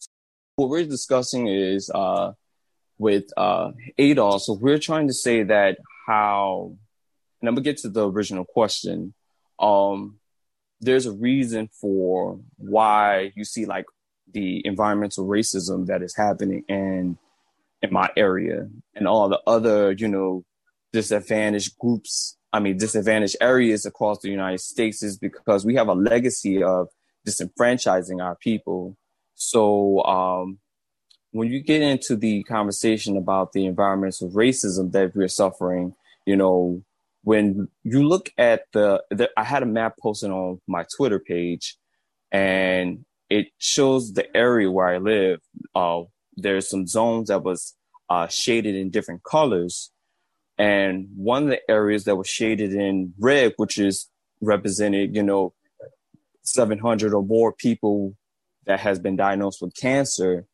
What 0.56 0.68
we're 0.68 0.84
discussing 0.84 1.46
is 1.46 1.90
uh, 1.94 2.32
with 2.98 3.26
uh, 3.36 3.70
ADOS. 3.98 4.42
So 4.42 4.54
we're 4.54 4.78
trying 4.78 5.06
to 5.06 5.14
say 5.14 5.44
that 5.44 5.78
how, 6.06 6.76
and 7.40 7.48
I'm 7.48 7.54
gonna 7.54 7.64
get 7.64 7.78
to 7.78 7.88
the 7.88 8.08
original 8.08 8.44
question. 8.44 9.14
Um, 9.58 10.18
there's 10.80 11.06
a 11.06 11.12
reason 11.12 11.68
for 11.68 12.40
why 12.56 13.32
you 13.36 13.44
see 13.44 13.66
like 13.66 13.86
the 14.32 14.66
environmental 14.66 15.26
racism 15.26 15.86
that 15.86 16.02
is 16.02 16.16
happening 16.16 16.64
in 16.68 17.18
in 17.82 17.92
my 17.92 18.08
area 18.16 18.68
and 18.94 19.08
all 19.08 19.28
the 19.28 19.40
other, 19.46 19.92
you 19.92 20.08
know, 20.08 20.44
disadvantaged 20.92 21.76
groups. 21.78 22.36
I 22.52 22.60
mean, 22.60 22.76
disadvantaged 22.76 23.36
areas 23.40 23.86
across 23.86 24.20
the 24.20 24.30
United 24.30 24.60
States 24.60 25.02
is 25.02 25.18
because 25.18 25.64
we 25.64 25.74
have 25.74 25.88
a 25.88 25.94
legacy 25.94 26.62
of 26.62 26.88
disenfranchising 27.26 28.22
our 28.22 28.36
people. 28.36 28.96
So 29.34 30.02
um, 30.04 30.58
when 31.32 31.48
you 31.48 31.60
get 31.60 31.82
into 31.82 32.14
the 32.14 32.42
conversation 32.44 33.16
about 33.16 33.52
the 33.52 33.66
environmental 33.66 34.30
racism 34.30 34.92
that 34.92 35.16
we're 35.16 35.28
suffering, 35.28 35.94
you 36.26 36.36
know, 36.36 36.84
when 37.22 37.68
you 37.84 38.02
look 38.06 38.30
at 38.36 38.64
the, 38.72 39.02
the, 39.10 39.30
I 39.36 39.44
had 39.44 39.62
a 39.62 39.66
map 39.66 39.96
posted 40.00 40.30
on 40.30 40.60
my 40.66 40.84
Twitter 40.96 41.18
page, 41.18 41.76
and 42.30 43.04
it 43.30 43.48
shows 43.58 44.12
the 44.12 44.34
area 44.36 44.70
where 44.70 44.88
I 44.88 44.98
live. 44.98 45.40
Uh, 45.74 46.02
there's 46.36 46.68
some 46.68 46.86
zones 46.86 47.28
that 47.28 47.42
was 47.42 47.74
uh, 48.08 48.26
shaded 48.28 48.74
in 48.74 48.90
different 48.90 49.22
colors, 49.22 49.90
and 50.58 51.08
one 51.16 51.44
of 51.44 51.48
the 51.50 51.70
areas 51.70 52.04
that 52.04 52.16
was 52.16 52.28
shaded 52.28 52.72
in 52.72 53.14
red, 53.18 53.54
which 53.56 53.78
is 53.78 54.08
represented, 54.40 55.14
you 55.14 55.22
know, 55.22 55.54
700 56.42 57.14
or 57.14 57.22
more 57.22 57.52
people 57.52 58.16
that 58.66 58.80
has 58.80 58.98
been 58.98 59.16
diagnosed 59.16 59.62
with 59.62 59.74
cancer 59.74 60.46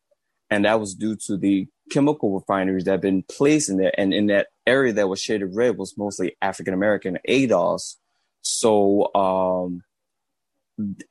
and 0.49 0.65
that 0.65 0.79
was 0.79 0.95
due 0.95 1.15
to 1.27 1.37
the 1.37 1.67
chemical 1.89 2.33
refineries 2.33 2.85
that 2.85 2.91
have 2.91 3.01
been 3.01 3.23
placed 3.23 3.69
in 3.69 3.77
there. 3.77 3.93
And 3.97 4.13
in 4.13 4.27
that 4.27 4.47
area 4.65 4.93
that 4.93 5.09
was 5.09 5.21
shaded 5.21 5.49
red 5.53 5.77
was 5.77 5.97
mostly 5.97 6.35
African 6.41 6.73
American 6.73 7.17
ADOS. 7.27 7.95
So, 8.41 9.13
um, 9.15 9.81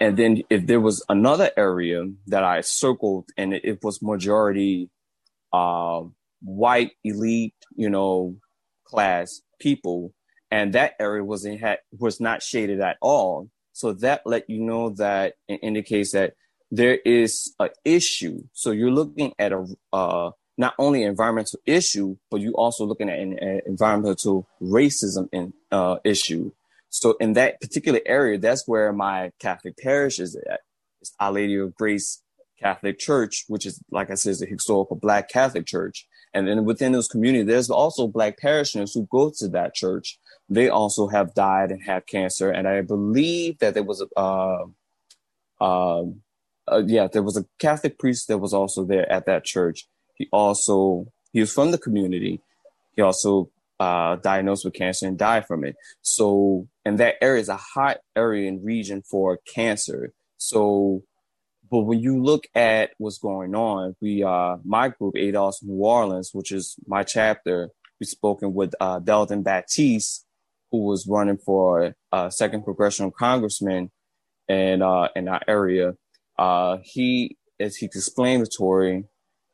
and 0.01 0.17
then 0.17 0.43
if 0.49 0.67
there 0.67 0.81
was 0.81 1.05
another 1.09 1.51
area 1.57 2.05
that 2.29 2.43
I 2.43 2.63
circled 2.63 3.29
and 3.37 3.53
it, 3.53 3.65
it 3.65 3.79
was 3.83 4.01
majority 4.01 4.91
uh, 5.53 6.03
white 6.41 6.93
elite, 7.05 7.55
you 7.75 7.91
know, 7.91 8.37
class 8.85 9.43
people, 9.59 10.13
and 10.51 10.73
that 10.73 10.95
area 10.99 11.25
was 11.25 11.45
in, 11.45 11.59
had, 11.59 11.79
was 11.99 12.21
not 12.21 12.43
shaded 12.43 12.81
at 12.81 12.97
all. 13.03 13.51
So 13.73 13.93
that 13.95 14.23
let 14.25 14.49
you 14.49 14.61
know 14.61 14.91
that 14.91 15.35
indicates 15.49 16.13
that 16.13 16.35
there 16.71 16.97
is 17.05 17.55
an 17.61 17.71
issue. 17.85 18.43
So 18.53 18.71
you're 18.71 18.91
looking 18.91 19.35
at 19.39 19.53
a 19.53 19.65
uh, 19.93 20.31
not 20.59 20.75
only 20.79 21.05
environmental 21.05 21.61
issue, 21.65 22.17
but 22.31 22.41
you 22.41 22.53
also 22.53 22.85
looking 22.85 23.09
at 23.09 23.19
an, 23.19 23.39
an 23.39 23.61
environmental 23.65 24.47
racism 24.61 25.29
in, 25.33 25.55
uh, 25.71 25.97
issue. 26.05 26.51
So 26.91 27.17
in 27.21 27.35
that 27.35 27.61
particular 27.61 28.01
area, 28.05 28.39
that's 28.39 28.67
where 28.67 28.93
my 28.93 29.31
Catholic 29.39 29.77
parish 29.79 30.19
is 30.19 30.37
at. 30.37 30.61
It's 31.01 31.15
Our 31.21 31.33
Lady 31.33 31.57
of 31.57 31.75
Grace 31.75 32.23
Catholic 32.61 32.99
Church, 32.99 33.45
which 33.47 33.67
is, 33.67 33.81
like 33.93 34.11
I 34.11 34.15
said, 34.15 34.31
is 34.31 34.43
a 34.43 34.47
historical 34.47 34.97
Black 34.97 35.29
Catholic 35.29 35.65
church. 35.65 36.09
And 36.35 36.49
then 36.49 36.65
within 36.65 36.91
those 36.93 37.07
communities, 37.07 37.47
there's 37.47 37.71
also 37.71 38.09
Black 38.09 38.39
parishioners 38.39 38.93
who 38.93 39.07
go 39.13 39.31
to 39.39 39.49
that 39.49 39.75
church. 39.75 40.19
They 40.49 40.69
also 40.69 41.07
have 41.07 41.35
died 41.35 41.71
and 41.71 41.83
have 41.85 42.07
cancer. 42.07 42.51
And 42.51 42.67
I 42.67 42.81
believe 42.81 43.59
that 43.61 43.75
there 43.75 43.85
was 43.85 44.03
a, 44.03 44.19
uh, 44.19 44.67
um, 45.61 46.23
uh, 46.67 46.83
yeah, 46.85 47.07
there 47.07 47.23
was 47.23 47.37
a 47.37 47.47
Catholic 47.61 47.99
priest 47.99 48.27
that 48.27 48.39
was 48.39 48.53
also 48.53 48.85
there 48.85 49.11
at 49.11 49.27
that 49.27 49.45
church. 49.45 49.87
He 50.19 50.29
also 50.33 51.07
he 51.33 51.41
was 51.41 51.53
from 51.53 51.71
the 51.71 51.79
community. 51.79 52.41
He 52.97 53.03
also 53.03 53.51
uh, 53.79 54.17
diagnosed 54.17 54.65
with 54.65 54.75
cancer 54.75 55.07
and 55.07 55.17
died 55.17 55.47
from 55.47 55.65
it. 55.65 55.77
So, 56.03 56.67
and 56.85 56.99
that 56.99 57.15
area 57.23 57.41
is 57.41 57.49
a 57.49 57.57
hot 57.57 57.99
area 58.17 58.49
and 58.49 58.65
region 58.65 59.03
for 59.03 59.39
cancer. 59.55 60.13
So, 60.37 61.03
but 61.71 61.81
when 61.81 62.01
you 62.01 62.21
look 62.23 62.45
at 62.55 62.91
what's 62.99 63.19
going 63.19 63.55
on, 63.55 63.95
we 64.01 64.23
uh 64.23 64.57
my 64.65 64.89
group 64.89 65.15
ADOS 65.15 65.63
New 65.63 65.83
Orleans, 65.83 66.31
which 66.33 66.53
is 66.53 66.77
my 66.87 67.05
chapter, 67.05 67.71
we 68.01 68.07
spoken 68.07 68.55
with 68.55 68.75
uh 68.81 69.01
Belden 69.01 69.43
Batiste, 69.43 70.25
who 70.71 70.85
was 70.85 71.07
running 71.07 71.39
for 71.39 71.95
uh 72.13 72.31
second 72.31 72.65
congressional 72.65 73.11
congressman 73.11 73.91
and 74.49 74.83
uh 74.83 75.09
in 75.15 75.29
our 75.29 75.43
area 75.47 75.95
uh, 76.39 76.79
he 76.83 77.37
explained 77.59 77.91
to 77.91 77.99
explanatory 77.99 79.05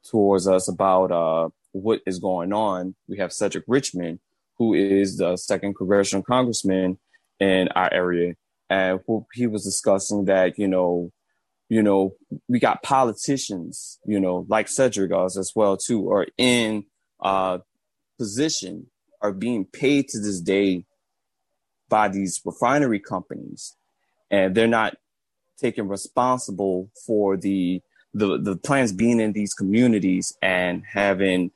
towards 0.09 0.47
us 0.47 0.69
about 0.69 1.11
uh, 1.11 1.49
what 1.73 2.01
is 2.07 2.19
going 2.19 2.53
on. 2.53 2.95
We 3.09 3.19
have 3.19 3.33
Cedric 3.33 3.65
Richmond, 3.67 4.21
who 4.59 4.75
is 4.75 5.17
the 5.19 5.37
second 5.37 5.75
congressional 5.75 6.23
congressman, 6.23 6.99
in 7.41 7.69
our 7.75 7.93
area, 7.93 8.35
and 8.71 9.01
he 9.33 9.47
was 9.47 9.65
discussing 9.65 10.27
that 10.27 10.59
you 10.59 10.69
know, 10.69 11.11
you 11.69 11.83
know, 11.83 12.15
we 12.49 12.59
got 12.59 12.83
politicians, 12.83 13.99
you 14.07 14.21
know, 14.21 14.47
like 14.49 14.69
Cedric 14.69 15.13
us 15.13 15.37
as 15.37 15.53
well 15.55 15.77
too, 15.77 16.11
are 16.11 16.27
in 16.39 16.85
uh, 17.21 17.59
position, 18.19 18.87
are 19.21 19.33
being 19.33 19.65
paid 19.65 20.09
to 20.09 20.21
this 20.21 20.41
day 20.41 20.85
by 21.89 22.09
these 22.09 22.41
refinery 22.45 23.01
companies, 23.01 23.75
and 24.31 24.55
they're 24.55 24.67
not 24.67 24.97
taken 25.59 25.89
responsible 25.89 26.91
for 27.07 27.37
the 27.37 27.81
the 28.15 28.39
the 28.39 28.57
plants 28.57 28.93
being 28.93 29.21
in 29.21 29.33
these 29.33 29.53
communities 29.53 30.33
and 30.41 30.85
having, 30.91 31.51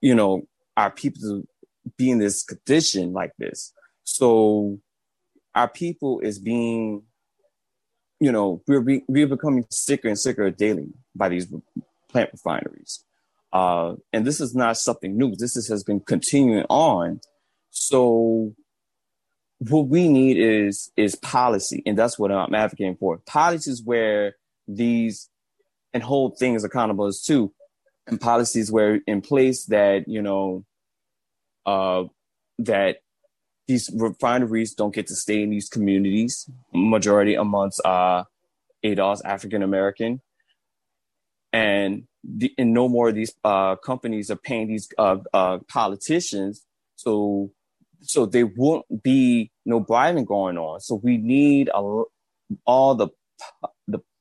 you 0.00 0.14
know, 0.14 0.48
our 0.76 0.90
people 0.90 1.42
be 1.96 2.10
in 2.10 2.18
this 2.18 2.42
condition 2.42 3.12
like 3.12 3.32
this. 3.38 3.72
So 4.04 4.80
our 5.54 5.68
people 5.68 6.20
is 6.20 6.38
being, 6.38 7.02
you 8.20 8.32
know, 8.32 8.62
we're 8.66 8.80
be, 8.80 9.02
we're 9.06 9.28
becoming 9.28 9.66
sicker 9.70 10.08
and 10.08 10.18
sicker 10.18 10.50
daily 10.50 10.88
by 11.14 11.28
these 11.28 11.46
plant 12.08 12.30
refineries. 12.32 13.04
Uh, 13.52 13.94
and 14.12 14.26
this 14.26 14.40
is 14.40 14.54
not 14.54 14.76
something 14.76 15.16
new. 15.16 15.34
This 15.36 15.56
is, 15.56 15.68
has 15.68 15.82
been 15.82 16.00
continuing 16.00 16.64
on. 16.68 17.20
So 17.70 18.54
what 19.58 19.88
we 19.88 20.08
need 20.08 20.38
is 20.38 20.90
is 20.96 21.16
policy, 21.16 21.82
and 21.84 21.98
that's 21.98 22.18
what 22.18 22.30
I'm 22.30 22.54
advocating 22.54 22.96
for. 22.96 23.18
Policies 23.26 23.82
where 23.82 24.36
these 24.66 25.28
and 25.92 26.02
hold 26.02 26.38
things 26.38 26.64
accountable 26.64 27.06
as 27.06 27.22
too, 27.22 27.52
and 28.06 28.20
policies 28.20 28.70
where 28.70 29.00
in 29.06 29.20
place 29.20 29.64
that 29.66 30.04
you 30.06 30.22
know 30.22 30.64
uh, 31.66 32.04
that 32.58 32.98
these 33.66 33.90
refineries 33.94 34.74
don't 34.74 34.94
get 34.94 35.06
to 35.08 35.14
stay 35.14 35.42
in 35.42 35.50
these 35.50 35.68
communities, 35.68 36.50
majority 36.72 37.34
amongst 37.34 37.80
uh, 37.84 38.24
ADOS, 38.84 39.20
African 39.24 39.62
American, 39.62 40.20
and 41.52 42.04
the, 42.24 42.52
and 42.58 42.72
no 42.72 42.88
more 42.88 43.10
of 43.10 43.14
these 43.14 43.34
uh, 43.44 43.76
companies 43.76 44.30
are 44.30 44.36
paying 44.36 44.68
these 44.68 44.88
uh, 44.98 45.18
uh, 45.32 45.58
politicians, 45.68 46.64
so 46.96 47.50
so 48.00 48.26
there 48.26 48.46
won't 48.46 48.86
be 49.02 49.50
no 49.64 49.80
bribing 49.80 50.24
going 50.24 50.56
on. 50.56 50.80
So 50.80 51.00
we 51.02 51.16
need 51.16 51.68
a, 51.74 52.02
all 52.64 52.94
the 52.94 53.08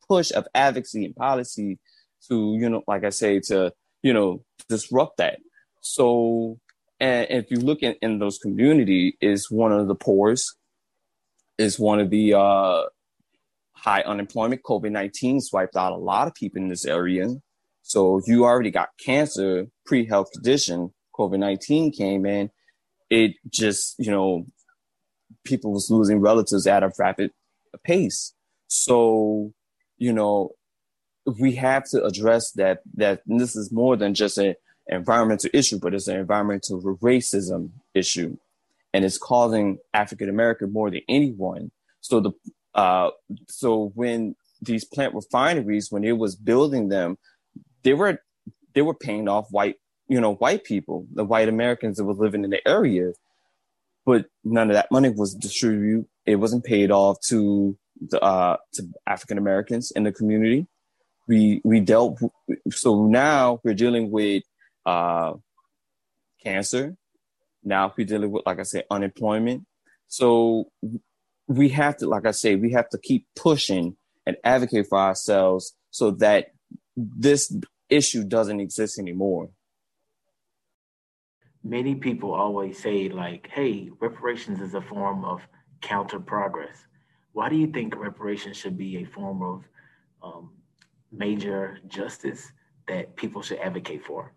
push 0.08 0.32
of 0.32 0.48
advocacy 0.54 1.06
and 1.06 1.16
policy 1.16 1.80
to 2.28 2.56
you 2.60 2.70
know, 2.70 2.84
like 2.88 3.04
I 3.04 3.10
say, 3.10 3.40
to 3.48 3.74
you 4.04 4.14
know 4.14 4.44
disrupt 4.70 5.18
that. 5.18 5.40
So 5.82 6.60
and 7.00 7.28
if 7.30 7.52
you 7.52 7.58
look 7.58 7.84
in, 7.84 7.96
in 8.02 8.20
those 8.20 8.40
community, 8.40 9.18
is 9.22 9.52
one 9.52 9.72
of 9.72 9.88
the 9.88 9.96
poorest, 9.96 10.56
is 11.58 11.80
one 11.80 12.00
of 12.00 12.10
the 12.10 12.34
uh, 12.34 12.84
high 13.74 14.02
unemployment. 14.02 14.64
COVID 14.64 14.92
nineteen 14.92 15.42
swiped 15.42 15.76
out 15.76 15.94
a 15.94 15.98
lot 15.98 16.28
of 16.28 16.34
people 16.34 16.62
in 16.62 16.70
this 16.70 16.86
area. 16.86 17.30
So 17.84 18.22
you 18.26 18.44
already 18.44 18.72
got 18.72 18.90
cancer, 19.04 19.68
pre 19.86 20.06
health 20.06 20.32
condition. 20.32 20.94
COVID 21.16 21.40
nineteen 21.40 21.92
came 21.92 22.26
in, 22.26 22.50
it 23.10 23.34
just 23.50 23.96
you 23.98 24.12
know 24.12 24.46
people 25.46 25.72
was 25.72 25.90
losing 25.90 26.20
relatives 26.20 26.68
at 26.68 26.84
a 26.84 26.92
rapid 26.98 27.32
pace. 27.84 28.34
So 28.68 29.54
you 29.98 30.14
know 30.14 30.52
we 31.40 31.56
have 31.56 31.84
to 31.90 32.04
address 32.04 32.52
that. 32.54 32.82
That 32.96 33.22
this 33.26 33.56
is 33.56 33.72
more 33.72 33.98
than 33.98 34.14
just 34.14 34.38
an 34.38 34.56
environmental 34.88 35.50
issue, 35.54 35.80
but 35.80 35.94
it's 35.94 36.08
an 36.08 36.18
environmental 36.18 36.82
racism 37.02 37.72
issue, 37.94 38.38
and 38.94 39.04
it's 39.04 39.18
causing 39.18 39.80
African 39.94 40.30
American 40.30 40.72
more 40.72 40.90
than 40.90 41.02
anyone. 41.10 41.72
So 42.02 42.20
the 42.20 42.32
uh, 42.76 43.12
so 43.48 43.92
when 43.96 44.36
these 44.62 44.86
plant 44.86 45.14
refineries, 45.14 45.92
when 45.92 46.04
it 46.04 46.18
was 46.18 46.36
building 46.36 46.90
them, 46.90 47.18
they 47.84 47.94
were 47.94 48.20
they 48.74 48.82
were 48.82 48.94
paying 48.94 49.28
off 49.28 49.48
white 49.52 49.76
you 50.08 50.22
know 50.22 50.36
white 50.36 50.64
people, 50.64 51.06
the 51.14 51.26
white 51.26 51.50
Americans 51.50 51.98
that 51.98 52.06
were 52.06 52.14
living 52.14 52.44
in 52.44 52.50
the 52.50 52.66
area, 52.68 53.12
but 54.06 54.26
none 54.44 54.70
of 54.70 54.76
that 54.76 54.92
money 54.92 55.10
was 55.10 55.36
distributed. 55.36 56.06
It 56.26 56.38
wasn't 56.38 56.64
paid 56.64 56.92
off 56.92 57.20
to 57.28 57.78
the 58.02 58.22
uh, 58.22 58.58
to 58.74 58.84
African 59.06 59.38
Americans 59.38 59.92
in 59.92 60.04
the 60.04 60.12
community. 60.12 60.68
We 61.28 61.62
we 61.64 61.80
dealt 61.80 62.20
so 62.70 63.06
now 63.06 63.60
we're 63.64 63.74
dealing 63.74 64.12
with 64.12 64.44
uh, 64.86 65.34
cancer. 66.42 66.96
Now 67.64 67.94
we're 67.98 68.08
dealing 68.08 68.32
with, 68.32 68.46
like 68.46 68.60
I 68.60 68.64
said, 68.64 68.86
unemployment. 68.90 69.66
So 70.08 70.72
we 71.48 71.70
have 71.70 71.98
to, 71.98 72.08
like 72.08 72.26
I 72.26 72.32
say, 72.32 72.56
we 72.56 72.72
have 72.74 72.90
to 72.90 72.98
keep 72.98 73.28
pushing 73.36 73.98
and 74.26 74.38
advocate 74.44 74.88
for 74.88 75.00
ourselves 75.00 75.76
so 75.92 76.12
that 76.12 76.48
this 76.96 77.54
issue 77.90 78.24
doesn't 78.24 78.60
exist 78.60 79.00
anymore. 79.00 79.50
Many 81.64 81.96
people 81.96 82.34
always 82.34 82.82
say, 82.82 83.10
like, 83.10 83.50
hey, 83.52 83.90
reparations 84.00 84.62
is 84.62 84.74
a 84.74 84.82
form 84.82 85.26
of 85.26 85.42
counter 85.82 86.20
progress. 86.20 86.86
Why 87.38 87.50
do 87.50 87.56
you 87.56 87.68
think 87.68 87.96
reparations 87.96 88.58
should 88.58 88.80
be 88.80 88.98
a 88.98 89.04
form 89.04 89.44
of 89.44 89.64
um, 90.24 90.54
major 91.12 91.78
justice 91.88 92.52
that 92.88 93.16
people 93.16 93.44
should 93.44 93.60
advocate 93.60 94.04
for? 94.04 94.34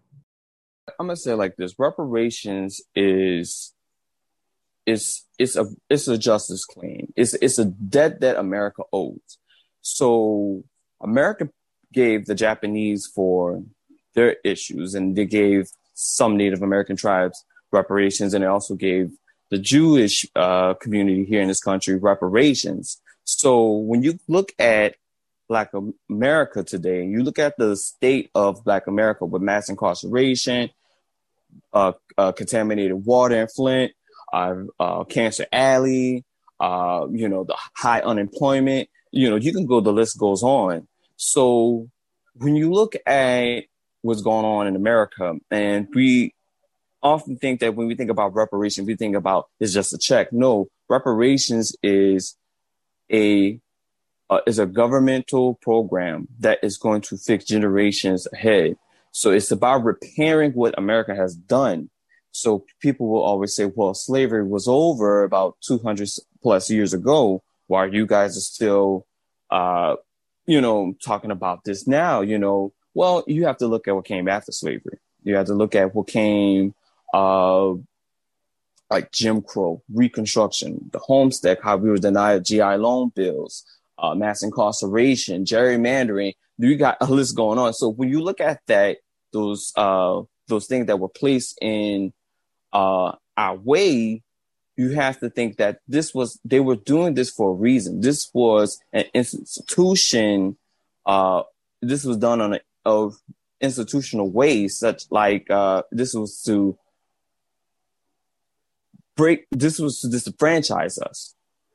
I'm 0.99 1.07
gonna 1.07 1.17
say 1.17 1.33
like 1.33 1.57
this: 1.57 1.79
reparations 1.79 2.83
is 2.95 3.73
is 4.85 5.25
it's 5.39 5.57
a 5.57 5.65
it's 5.89 6.09
a 6.09 6.19
justice 6.19 6.67
claim. 6.67 7.11
It's 7.17 7.33
it's 7.33 7.59
a 7.59 7.65
debt 7.65 8.21
that 8.21 8.37
America 8.37 8.83
owes. 8.93 9.39
So 9.81 10.65
America 11.03 11.49
gave 11.95 12.27
the 12.27 12.35
Japanese 12.35 13.07
for 13.07 13.65
their 14.15 14.37
issues, 14.45 14.95
and 14.95 15.17
they 15.17 15.25
gave 15.25 15.71
some 15.95 16.37
Native 16.37 16.61
American 16.61 16.97
tribes 16.97 17.47
reparations, 17.73 18.35
and 18.35 18.45
they 18.45 18.49
also 18.49 18.75
gave 18.75 19.13
the 19.51 19.59
Jewish 19.59 20.27
uh, 20.37 20.75
community 20.75 21.25
here 21.25 21.43
in 21.43 21.49
this 21.49 21.61
country 21.61 21.97
reparations. 21.97 23.01
So 23.25 23.71
when 23.71 24.03
you 24.03 24.19
look 24.29 24.53
at 24.59 24.97
Black 25.49 25.73
America 26.09 26.63
today, 26.63 27.05
you 27.05 27.23
look 27.23 27.39
at 27.39 27.57
the 27.59 27.77
state 27.77 28.31
of 28.35 28.65
Black 28.65 28.87
America 28.87 29.25
with 29.27 29.43
mass 29.43 29.69
incarceration, 29.69 30.71
uh, 31.73 31.93
uh, 32.17 32.33
contaminated 32.33 33.05
water 33.05 33.41
in 33.41 33.49
Flint, 33.49 33.93
uh, 34.33 34.55
uh, 34.79 35.05
Cancer 35.05 35.47
Alley, 35.53 36.25
uh, 36.61 37.07
you 37.11 37.29
know, 37.29 37.45
the 37.45 37.57
high 37.75 38.01
unemployment. 38.01 38.89
You 39.11 39.31
know, 39.31 39.37
you 39.37 39.53
can 39.53 39.67
go, 39.67 39.81
the 39.81 39.93
list 39.93 40.19
goes 40.19 40.43
on. 40.45 40.87
So 41.17 41.89
when 42.35 42.55
you 42.55 42.71
look 42.71 42.95
at 43.07 43.65
what's 44.03 44.23
going 44.23 44.45
on 44.45 44.69
in 44.69 44.77
America, 44.77 45.35
and 45.51 45.89
we 45.93 46.33
often 47.03 47.37
think 47.37 47.61
that 47.61 47.75
when 47.75 47.87
we 47.87 47.95
think 47.95 48.11
about 48.11 48.35
reparations, 48.35 48.87
we 48.87 48.97
think 48.97 49.17
about 49.17 49.49
it's 49.59 49.73
just 49.73 49.93
a 49.93 49.99
check. 49.99 50.33
No, 50.33 50.69
reparations 50.89 51.75
is 51.83 52.37
a 53.13 53.61
uh, 54.29 54.41
is 54.47 54.59
a 54.59 54.67
governmental 54.67 55.55
program 55.55 56.29
that 56.39 56.59
is 56.63 56.79
going 56.79 57.01
to 57.03 57.17
fix 57.17 57.45
generations 57.45 58.29
ahead. 58.33 58.77
So 59.13 59.31
it's 59.31 59.51
about 59.51 59.85
repairing 59.85 60.53
what 60.53 60.79
America 60.79 61.15
has 61.17 61.35
done. 61.35 61.91
So 62.33 62.65
people 62.81 63.09
will 63.09 63.23
always 63.23 63.55
say, 63.57 63.67
well, 63.67 63.93
slavery 63.93 64.47
was 64.47 64.69
over 64.69 65.25
about 65.25 65.57
200 65.63 66.09
plus 66.43 66.71
years 66.71 66.95
ago. 66.95 67.43
Why 67.67 67.87
you 67.87 68.07
guys 68.07 68.37
are 68.37 68.41
still, 68.41 69.07
uh, 69.51 69.97
you 70.47 70.61
know, 70.61 70.95
talking 71.05 71.33
about 71.33 71.65
this 71.65 71.89
now? 71.89 72.21
You 72.21 72.39
know, 72.39 72.73
well, 72.95 73.25
you 73.27 73.47
have 73.47 73.59
to 73.59 73.67
look 73.67 73.89
at 73.89 73.97
what 73.97 74.05
came 74.05 74.29
after 74.29 74.53
slavery. 74.53 74.99
You 75.25 75.35
have 75.37 75.47
to 75.47 75.55
look 75.55 75.75
at 75.75 75.95
what 75.95 76.07
came, 76.07 76.75
uh, 77.15 77.75
like 78.91 79.13
Jim 79.13 79.41
Crow, 79.41 79.83
Reconstruction, 79.93 80.91
the 80.93 80.99
Homestead, 80.99 81.59
how 81.63 81.77
we 81.77 81.91
were 81.91 81.99
denied 81.99 82.45
GI 82.45 82.77
loan 82.77 83.11
bills, 83.15 83.65
uh, 83.99 84.15
mass 84.15 84.43
incarceration, 84.43 85.45
gerrymandering. 85.45 86.35
You 86.59 86.77
got 86.77 86.99
a 87.01 87.07
list 87.07 87.37
going 87.37 87.59
on. 87.59 87.73
So 87.73 87.89
when 87.89 88.09
you 88.09 88.21
look 88.21 88.41
at 88.41 88.61
that, 88.67 88.99
those 89.33 89.73
uh, 89.77 90.23
those 90.49 90.67
things 90.67 90.87
that 90.87 90.99
were 90.99 91.09
placed 91.09 91.57
in 91.63 92.13
uh, 92.73 93.13
our 93.37 93.57
way, 93.57 94.23
you 94.77 94.91
have 94.91 95.21
to 95.21 95.31
think 95.31 95.57
that 95.59 95.79
this 95.87 96.13
was 96.13 96.39
they 96.45 96.61
were 96.61 96.77
doing 96.77 97.15
this 97.15 97.31
for 97.31 97.51
a 97.51 97.55
reason. 97.55 98.01
This 98.01 98.31
was 98.35 98.79
an 98.93 99.05
institution. 99.15 100.57
Uh, 101.07 101.45
this 101.81 102.05
was 102.05 102.17
done 102.17 102.41
on 102.41 102.55
a 102.55 102.61
of 102.85 103.15
institutional 103.61 104.31
ways, 104.31 104.79
such 104.79 105.05
like 105.11 105.51
uh, 105.51 105.83
this 105.93 106.15
was 106.15 106.43
to 106.43 106.79
break. 109.21 109.47
This 109.51 109.79
was 109.79 110.01
to 110.01 110.09
disenfranchise 110.09 110.99
us. 111.03 111.35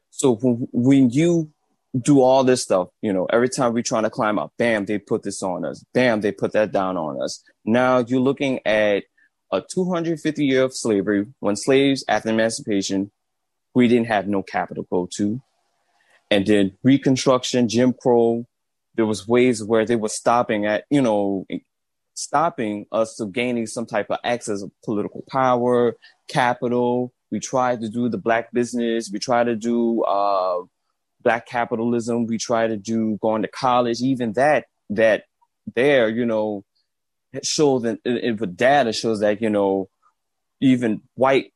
So 0.09 0.35
when, 0.71 1.11
you 1.11 1.51
do 2.01 2.21
all 2.21 2.43
this 2.43 2.63
stuff. 2.63 2.89
You 3.01 3.13
know, 3.13 3.25
every 3.25 3.49
time 3.49 3.73
we're 3.73 3.83
trying 3.83 4.03
to 4.03 4.09
climb 4.09 4.39
up, 4.39 4.51
bam, 4.57 4.85
they 4.85 4.97
put 4.97 5.23
this 5.23 5.43
on 5.43 5.63
us. 5.63 5.83
Bam, 5.93 6.21
they 6.21 6.31
put 6.31 6.53
that 6.53 6.71
down 6.71 6.97
on 6.97 7.21
us. 7.21 7.43
Now 7.63 7.99
you're 7.99 8.19
looking 8.19 8.59
at 8.65 9.03
a 9.51 9.61
250 9.61 10.43
year 10.43 10.63
of 10.63 10.73
slavery 10.73 11.27
when 11.39 11.55
slaves 11.55 12.03
after 12.07 12.29
emancipation 12.29 13.11
we 13.75 13.87
didn't 13.87 14.07
have 14.07 14.27
no 14.27 14.41
capital 14.41 14.83
to 14.83 14.87
go 14.89 15.07
to. 15.17 15.41
And 16.31 16.45
then 16.47 16.77
Reconstruction, 16.81 17.69
Jim 17.69 17.93
Crow, 17.93 18.45
there 18.95 19.05
was 19.05 19.27
ways 19.27 19.63
where 19.63 19.85
they 19.85 19.97
were 19.97 20.09
stopping 20.09 20.65
at, 20.65 20.85
you 20.89 21.01
know, 21.01 21.45
stopping 22.15 22.87
us 22.91 23.15
to 23.17 23.27
gaining 23.27 23.67
some 23.67 23.85
type 23.85 24.07
of 24.09 24.17
access 24.23 24.61
of 24.61 24.71
political 24.83 25.23
power, 25.29 25.95
capital. 26.27 27.13
We 27.35 27.41
try 27.41 27.75
to 27.75 27.89
do 27.89 28.07
the 28.07 28.17
black 28.17 28.53
business. 28.53 29.09
We 29.11 29.19
try 29.19 29.43
to 29.43 29.57
do 29.57 30.03
uh, 30.03 30.61
black 31.21 31.45
capitalism. 31.45 32.27
We 32.27 32.37
try 32.37 32.67
to 32.67 32.77
do 32.77 33.19
going 33.21 33.41
to 33.41 33.49
college. 33.49 33.99
Even 33.99 34.31
that, 34.33 34.67
that 34.91 35.25
there, 35.75 36.07
you 36.07 36.25
know, 36.25 36.63
shows 37.43 37.81
that 37.81 37.99
if 38.05 38.37
the 38.37 38.47
data 38.47 38.93
shows 38.93 39.19
that 39.19 39.41
you 39.41 39.49
know, 39.49 39.89
even 40.61 41.01
white 41.15 41.51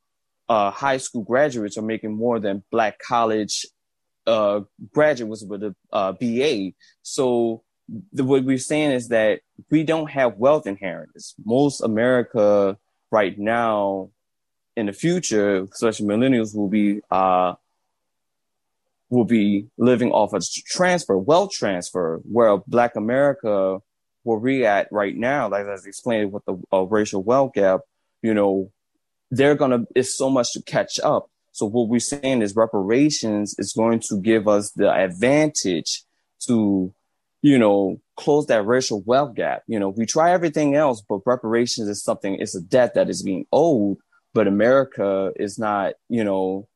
uh, 0.50 0.70
high 0.70 0.98
school 0.98 1.24
graduates 1.24 1.78
are 1.78 1.82
making 1.94 2.14
more 2.14 2.42
than 2.42 2.62
black 2.72 3.00
college 3.00 3.66
uh, 4.28 4.60
graduates 4.94 5.46
with 5.48 5.64
a 5.64 5.74
uh, 5.94 6.12
BA. 6.12 6.72
So 7.04 7.64
the, 8.12 8.26
what 8.26 8.44
we're 8.44 8.58
saying 8.58 8.92
is 8.92 9.08
that 9.08 9.40
we 9.72 9.86
don't 9.86 10.12
have 10.12 10.36
wealth 10.36 10.68
inheritance. 10.68 11.36
Most 11.46 11.80
America 11.80 12.78
right 13.12 13.40
now, 13.40 14.10
in 14.76 14.86
the 14.86 14.94
future, 14.94 15.64
especially 15.72 16.08
millennials, 16.08 16.56
will 16.56 16.70
be 16.70 17.02
uh, 17.12 17.54
will 19.10 19.26
be 19.26 19.68
living 19.78 20.12
off 20.12 20.34
of 20.34 20.44
transfer, 20.68 21.18
wealth 21.18 21.52
transfer, 21.52 22.22
where 22.24 22.58
Black 22.68 22.96
America, 22.96 23.80
where 24.24 24.38
we 24.38 24.66
at 24.66 24.88
right 24.92 25.16
now, 25.16 25.50
like 25.50 25.66
as 25.66 25.86
explained 25.86 26.32
with 26.32 26.46
the 26.46 26.58
uh, 26.72 26.84
racial 26.84 27.24
wealth 27.24 27.54
gap, 27.54 27.82
you 28.22 28.34
know, 28.34 28.72
they're 29.32 29.56
gonna. 29.56 29.86
It's 29.96 30.18
so 30.18 30.30
much 30.30 30.54
to 30.54 30.62
catch 30.62 31.00
up. 31.00 31.30
So 31.52 31.66
what 31.66 31.90
we're 31.90 32.00
saying 32.00 32.42
is 32.42 32.56
reparations 32.56 33.56
is 33.58 33.74
going 33.74 34.02
to 34.08 34.22
give 34.22 34.48
us 34.48 34.72
the 34.72 34.90
advantage 34.92 36.04
to 36.48 36.94
you 37.42 37.58
know, 37.58 38.02
close 38.18 38.48
that 38.48 38.66
racial 38.66 39.02
wealth 39.06 39.36
gap. 39.36 39.64
You 39.68 39.80
know, 39.80 39.90
we 39.90 40.06
try 40.06 40.32
everything 40.32 40.76
else, 40.76 41.02
but 41.08 41.22
reparations 41.26 41.88
is 41.88 42.04
something, 42.04 42.36
it's 42.36 42.56
a 42.56 42.62
debt 42.62 42.96
that 42.96 43.10
is 43.10 43.24
being 43.24 43.46
owed, 43.52 43.98
but 44.34 44.48
America 44.48 45.32
is 45.36 45.58
not, 45.58 45.94
you 46.08 46.24
know, 46.24 46.68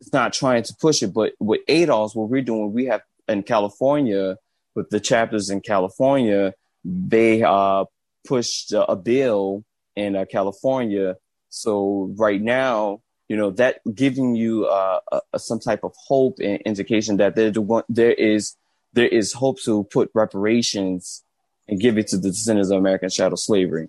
it's 0.00 0.12
not 0.12 0.32
trying 0.32 0.62
to 0.64 0.74
push 0.80 1.02
it. 1.02 1.14
But 1.14 1.32
with 1.38 1.60
ADOS, 1.68 2.14
what 2.14 2.28
we're 2.28 2.42
doing, 2.42 2.72
we 2.72 2.86
have 2.86 3.02
in 3.28 3.42
California, 3.42 4.36
with 4.74 4.90
the 4.90 5.00
chapters 5.00 5.50
in 5.50 5.60
California, 5.60 6.54
they 6.84 7.42
uh, 7.42 7.84
pushed 8.26 8.72
a 8.72 8.96
bill 8.96 9.64
in 9.96 10.16
uh, 10.16 10.24
California. 10.24 11.16
So 11.48 12.12
right 12.16 12.40
now, 12.40 13.02
you 13.28 13.36
know, 13.36 13.50
that 13.52 13.80
giving 13.94 14.34
you 14.34 14.66
uh, 14.66 15.00
a, 15.32 15.38
some 15.38 15.60
type 15.60 15.84
of 15.84 15.94
hope 15.96 16.38
and 16.40 16.60
indication 16.62 17.16
that 17.18 17.36
there, 17.36 17.52
there 17.88 18.12
is 18.12 18.56
there 18.92 19.08
is 19.08 19.32
hope 19.32 19.58
to 19.62 19.84
put 19.84 20.10
reparations 20.14 21.24
and 21.68 21.80
give 21.80 21.96
it 21.96 22.08
to 22.08 22.18
the 22.18 22.28
descendants 22.28 22.70
of 22.70 22.78
American 22.78 23.08
chattel 23.08 23.36
slavery. 23.36 23.88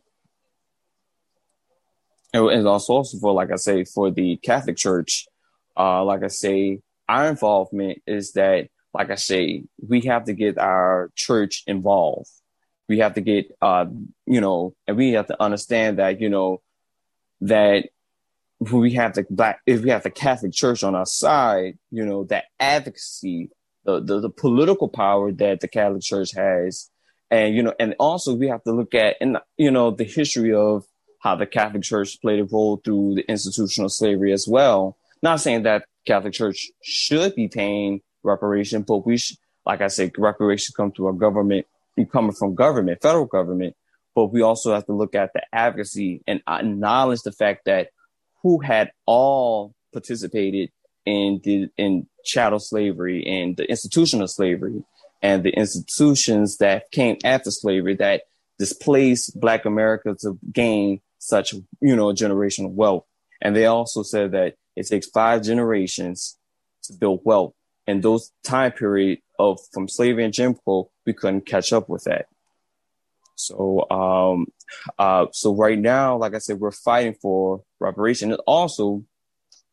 And, 2.33 2.67
also, 2.67 3.03
for, 3.03 3.33
like 3.33 3.51
I 3.51 3.57
say, 3.57 3.83
for 3.83 4.09
the 4.09 4.37
Catholic 4.37 4.77
Church, 4.77 5.27
uh, 5.77 6.03
like 6.03 6.23
I 6.23 6.27
say, 6.27 6.79
our 7.07 7.29
involvement 7.29 8.01
is 8.07 8.33
that, 8.33 8.69
like 8.93 9.11
I 9.11 9.15
say, 9.15 9.65
we 9.87 10.01
have 10.01 10.25
to 10.25 10.33
get 10.33 10.57
our 10.57 11.11
church 11.15 11.63
involved. 11.67 12.29
We 12.89 12.99
have 12.99 13.13
to 13.15 13.21
get, 13.21 13.55
uh, 13.61 13.85
you 14.25 14.41
know, 14.41 14.75
and 14.87 14.97
we 14.97 15.11
have 15.11 15.27
to 15.27 15.41
understand 15.41 15.99
that, 15.99 16.19
you 16.21 16.29
know, 16.29 16.61
that 17.41 17.89
we 18.59 18.93
have 18.93 19.13
the 19.13 19.25
black, 19.29 19.59
if 19.65 19.81
we 19.81 19.89
have 19.89 20.03
the 20.03 20.09
Catholic 20.09 20.53
Church 20.53 20.83
on 20.83 20.95
our 20.95 21.05
side, 21.05 21.77
you 21.91 22.05
know, 22.05 22.23
that 22.25 22.45
advocacy 22.59 23.49
the, 23.85 23.99
the, 23.99 24.21
the 24.21 24.29
political 24.29 24.87
power 24.87 25.31
that 25.31 25.59
the 25.59 25.67
Catholic 25.67 26.01
Church 26.01 26.33
has. 26.33 26.89
And, 27.29 27.55
you 27.55 27.63
know, 27.63 27.73
and 27.79 27.95
also 27.99 28.35
we 28.35 28.47
have 28.47 28.63
to 28.63 28.71
look 28.73 28.93
at, 28.93 29.17
and, 29.19 29.37
you 29.57 29.71
know, 29.71 29.91
the 29.91 30.03
history 30.03 30.53
of 30.53 30.85
how 31.23 31.35
the 31.35 31.45
Catholic 31.45 31.83
Church 31.83 32.19
played 32.21 32.41
a 32.41 32.43
role 32.43 32.81
through 32.83 33.15
the 33.15 33.23
institutional 33.29 33.89
slavery 33.89 34.33
as 34.33 34.45
well. 34.47 34.97
Not 35.21 35.39
saying 35.39 35.63
that 35.63 35.85
Catholic 36.05 36.33
Church 36.33 36.69
should 36.83 37.33
be 37.33 37.47
paying 37.47 38.01
reparation, 38.23 38.81
but 38.81 39.05
we 39.05 39.17
should, 39.17 39.37
like 39.65 39.81
I 39.81 39.87
said, 39.87 40.11
reparations 40.17 40.75
come 40.75 40.91
through 40.91 41.07
a 41.07 41.13
government, 41.13 41.65
coming 42.11 42.33
from 42.33 42.55
government, 42.55 43.01
federal 43.01 43.25
government. 43.25 43.75
But 44.13 44.27
we 44.27 44.41
also 44.41 44.73
have 44.73 44.85
to 44.87 44.93
look 44.93 45.15
at 45.15 45.31
the 45.33 45.41
advocacy 45.53 46.21
and 46.27 46.41
acknowledge 46.47 47.21
the 47.21 47.31
fact 47.31 47.65
that 47.65 47.89
who 48.41 48.59
had 48.59 48.91
all 49.05 49.73
participated 49.93 50.71
in 51.05 51.39
the 51.43 51.69
in 51.77 52.07
chattel 52.25 52.59
slavery 52.59 53.25
and 53.25 53.55
the 53.55 53.69
institutional 53.69 54.27
slavery 54.27 54.83
and 55.21 55.43
the 55.43 55.51
institutions 55.51 56.57
that 56.57 56.91
came 56.91 57.17
after 57.23 57.51
slavery 57.51 57.95
that 57.95 58.23
displaced 58.57 59.37
black 59.39 59.65
america 59.65 60.15
to 60.21 60.39
gain 60.53 61.01
such 61.23 61.53
you 61.53 61.95
know 61.95 62.07
generational 62.07 62.71
wealth. 62.71 63.05
And 63.41 63.55
they 63.55 63.65
also 63.65 64.03
said 64.03 64.31
that 64.31 64.55
it 64.75 64.87
takes 64.87 65.07
five 65.07 65.43
generations 65.43 66.37
to 66.83 66.93
build 66.93 67.21
wealth. 67.23 67.53
And 67.87 68.01
those 68.01 68.31
time 68.43 68.71
period 68.71 69.19
of 69.39 69.59
from 69.73 69.87
slavery 69.87 70.23
and 70.23 70.33
jim 70.33 70.53
crow 70.53 70.89
we 71.05 71.13
couldn't 71.13 71.45
catch 71.45 71.73
up 71.73 71.89
with 71.89 72.03
that. 72.05 72.27
So 73.35 73.89
um 73.89 74.47
uh 74.99 75.27
so 75.31 75.55
right 75.55 75.79
now 75.79 76.17
like 76.17 76.35
i 76.35 76.37
said 76.39 76.59
we're 76.59 76.71
fighting 76.71 77.15
for 77.21 77.63
reparation. 77.79 78.31
And 78.31 78.41
also 78.45 79.03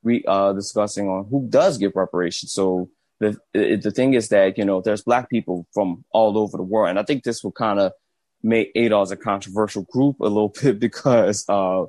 we 0.03 0.25
uh 0.27 0.53
discussing 0.53 1.09
on 1.09 1.27
who 1.31 1.47
does 1.49 1.79
get 1.79 1.95
reparations. 1.95 2.53
So 2.53 2.91
the 3.21 3.37
the 3.53 3.91
thing 3.91 4.15
is 4.15 4.29
that 4.29 4.57
you 4.57 4.65
know 4.65 4.81
there's 4.81 5.03
black 5.03 5.29
people 5.29 5.67
from 5.75 6.05
all 6.11 6.39
over 6.39 6.57
the 6.57 6.63
world, 6.63 6.89
and 6.89 6.99
I 6.99 7.03
think 7.03 7.23
this 7.23 7.45
will 7.45 7.53
kind 7.53 7.79
of 7.79 7.93
make 8.43 8.75
ADOS 8.75 9.11
a 9.11 9.17
controversial 9.17 9.83
group 9.83 10.21
a 10.21 10.25
little 10.25 10.49
bit 10.63 10.79
because 10.79 11.45
uh 11.49 11.85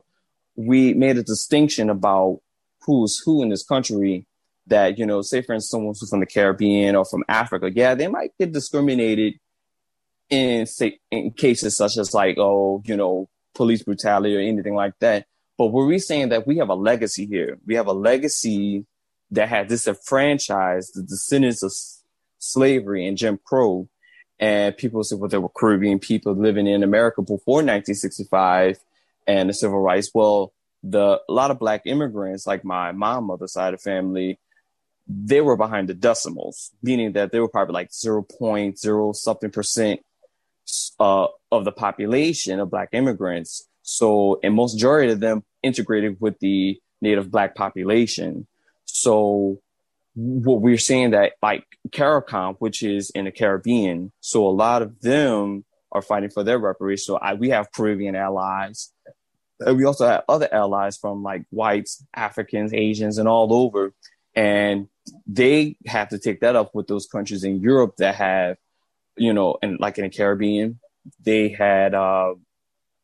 we 0.56 0.94
made 0.94 1.18
a 1.18 1.24
distinction 1.24 1.90
about 1.90 2.42
who's 2.82 3.22
who 3.24 3.42
in 3.42 3.50
this 3.50 3.64
country 3.64 4.26
that 4.68 4.98
you 4.98 5.06
know 5.06 5.22
say 5.22 5.42
for 5.42 5.54
instance 5.54 5.72
someone 5.72 5.96
who's 6.00 6.10
from 6.10 6.20
the 6.20 6.26
caribbean 6.26 6.96
or 6.96 7.06
from 7.06 7.24
africa 7.28 7.72
yeah 7.74 7.96
they 7.96 8.08
might 8.08 8.32
get 8.38 8.52
discriminated 8.52 9.34
in 10.30 10.66
say 10.66 11.00
in 11.10 11.32
cases 11.32 11.76
such 11.76 11.98
as 11.98 12.14
like 12.14 12.38
oh 12.38 12.82
you 12.86 12.96
know 12.96 13.30
police 13.56 13.84
brutality 13.84 14.36
or 14.36 14.40
anything 14.40 14.76
like 14.76 14.94
that 15.00 15.26
but 15.62 15.74
were 15.74 15.86
we 15.86 16.00
saying 16.00 16.30
that 16.30 16.48
we 16.48 16.58
have 16.58 16.70
a 16.70 16.74
legacy 16.74 17.28
here? 17.28 17.60
We 17.68 17.76
have 17.76 17.86
a 17.86 17.94
legacy 17.94 18.88
that 19.30 19.48
had 19.48 19.68
disenfranchised 19.68 20.96
the 20.96 21.04
descendants 21.04 21.62
of 21.62 21.72
slavery 22.40 23.06
and 23.06 23.16
Jim 23.16 23.40
Crow. 23.46 23.88
And 24.42 24.76
people 24.76 25.04
said, 25.04 25.20
well, 25.20 25.30
there 25.30 25.40
were 25.40 25.50
Caribbean 25.50 26.00
people 26.00 26.34
living 26.34 26.66
in 26.66 26.82
America 26.84 27.22
before 27.22 27.58
1965 27.58 28.80
and 29.28 29.50
the 29.50 29.54
civil 29.54 29.80
rights. 29.80 30.10
Well, 30.14 30.52
the 30.84 31.22
a 31.30 31.32
lot 31.32 31.52
of 31.52 31.60
black 31.60 31.84
immigrants, 31.86 32.48
like 32.48 32.66
my 32.66 32.92
mom 32.92 33.26
mother's 33.26 33.54
side 33.54 33.76
of 33.76 33.82
family, 33.82 34.40
they 35.08 35.42
were 35.42 35.56
behind 35.56 35.90
the 35.90 35.94
decimals, 35.94 36.72
meaning 36.82 37.14
that 37.14 37.32
they 37.32 37.40
were 37.40 37.48
probably 37.48 37.74
like 37.74 37.92
0.0 37.92 39.16
something 39.16 39.52
percent 39.52 40.00
uh, 41.00 41.28
of 41.52 41.66
the 41.66 41.72
population 41.72 42.60
of 42.60 42.72
black 42.72 42.90
immigrants. 42.94 43.68
So, 43.84 44.40
and 44.44 44.56
most 44.56 44.76
majority 44.76 45.12
of 45.12 45.20
them 45.20 45.44
integrated 45.62 46.18
with 46.20 46.40
the 46.40 46.80
native 47.02 47.30
black 47.30 47.56
population. 47.56 48.48
So 48.86 49.60
what 50.16 50.62
we're 50.62 50.78
seeing 50.78 51.12
that 51.12 51.34
like 51.42 51.66
CARICOM, 51.90 52.58
which 52.60 52.84
is 52.84 53.10
in 53.12 53.26
the 53.26 53.32
Caribbean, 53.32 54.12
so 54.20 54.48
a 54.48 54.52
lot 54.52 54.82
of 54.82 55.00
them 55.02 55.66
are 55.92 56.02
fighting 56.02 56.30
for 56.30 56.44
their 56.44 56.60
reparations. 56.60 57.06
So 57.06 57.18
I, 57.18 57.34
we 57.34 57.50
have 57.50 57.72
Caribbean 57.72 58.16
allies. 58.16 58.92
And 59.60 59.78
we 59.78 59.86
also 59.86 60.08
have 60.08 60.24
other 60.28 60.50
allies 60.52 60.98
from 60.98 61.22
like 61.22 61.44
whites, 61.52 62.04
Africans, 62.16 62.74
Asians, 62.74 63.18
and 63.18 63.28
all 63.28 63.54
over. 63.54 63.94
And 64.36 64.88
they 65.28 65.76
have 65.86 66.10
to 66.10 66.20
take 66.20 66.42
that 66.42 66.56
up 66.56 66.74
with 66.74 66.88
those 66.88 67.08
countries 67.08 67.44
in 67.44 67.60
Europe 67.60 67.98
that 67.98 68.16
have, 68.16 68.58
you 69.18 69.34
know, 69.34 69.58
and 69.62 69.80
like 69.80 69.98
in 69.98 70.06
the 70.06 70.10
Caribbean, 70.10 70.80
they 71.24 71.50
had, 71.50 71.94
uh, 71.94 72.34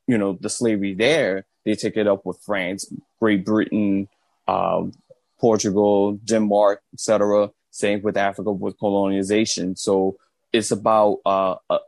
you 0.08 0.18
know, 0.18 0.38
the 0.40 0.50
slavery 0.50 0.94
there 0.94 1.46
they 1.68 1.76
take 1.76 1.98
it 1.98 2.08
up 2.08 2.26
with 2.26 2.40
France, 2.46 2.90
Great 3.20 3.44
Britain, 3.44 4.08
um, 4.48 4.94
Portugal, 5.40 6.14
Denmark, 6.24 6.82
etc. 6.94 7.50
Same 7.72 8.02
with 8.02 8.18
Africa 8.18 8.52
with 8.52 8.78
colonization. 8.80 9.76
So 9.76 10.18
it's 10.52 10.72
about 10.72 11.20
uh, 11.26 11.56
uh, 11.70 11.80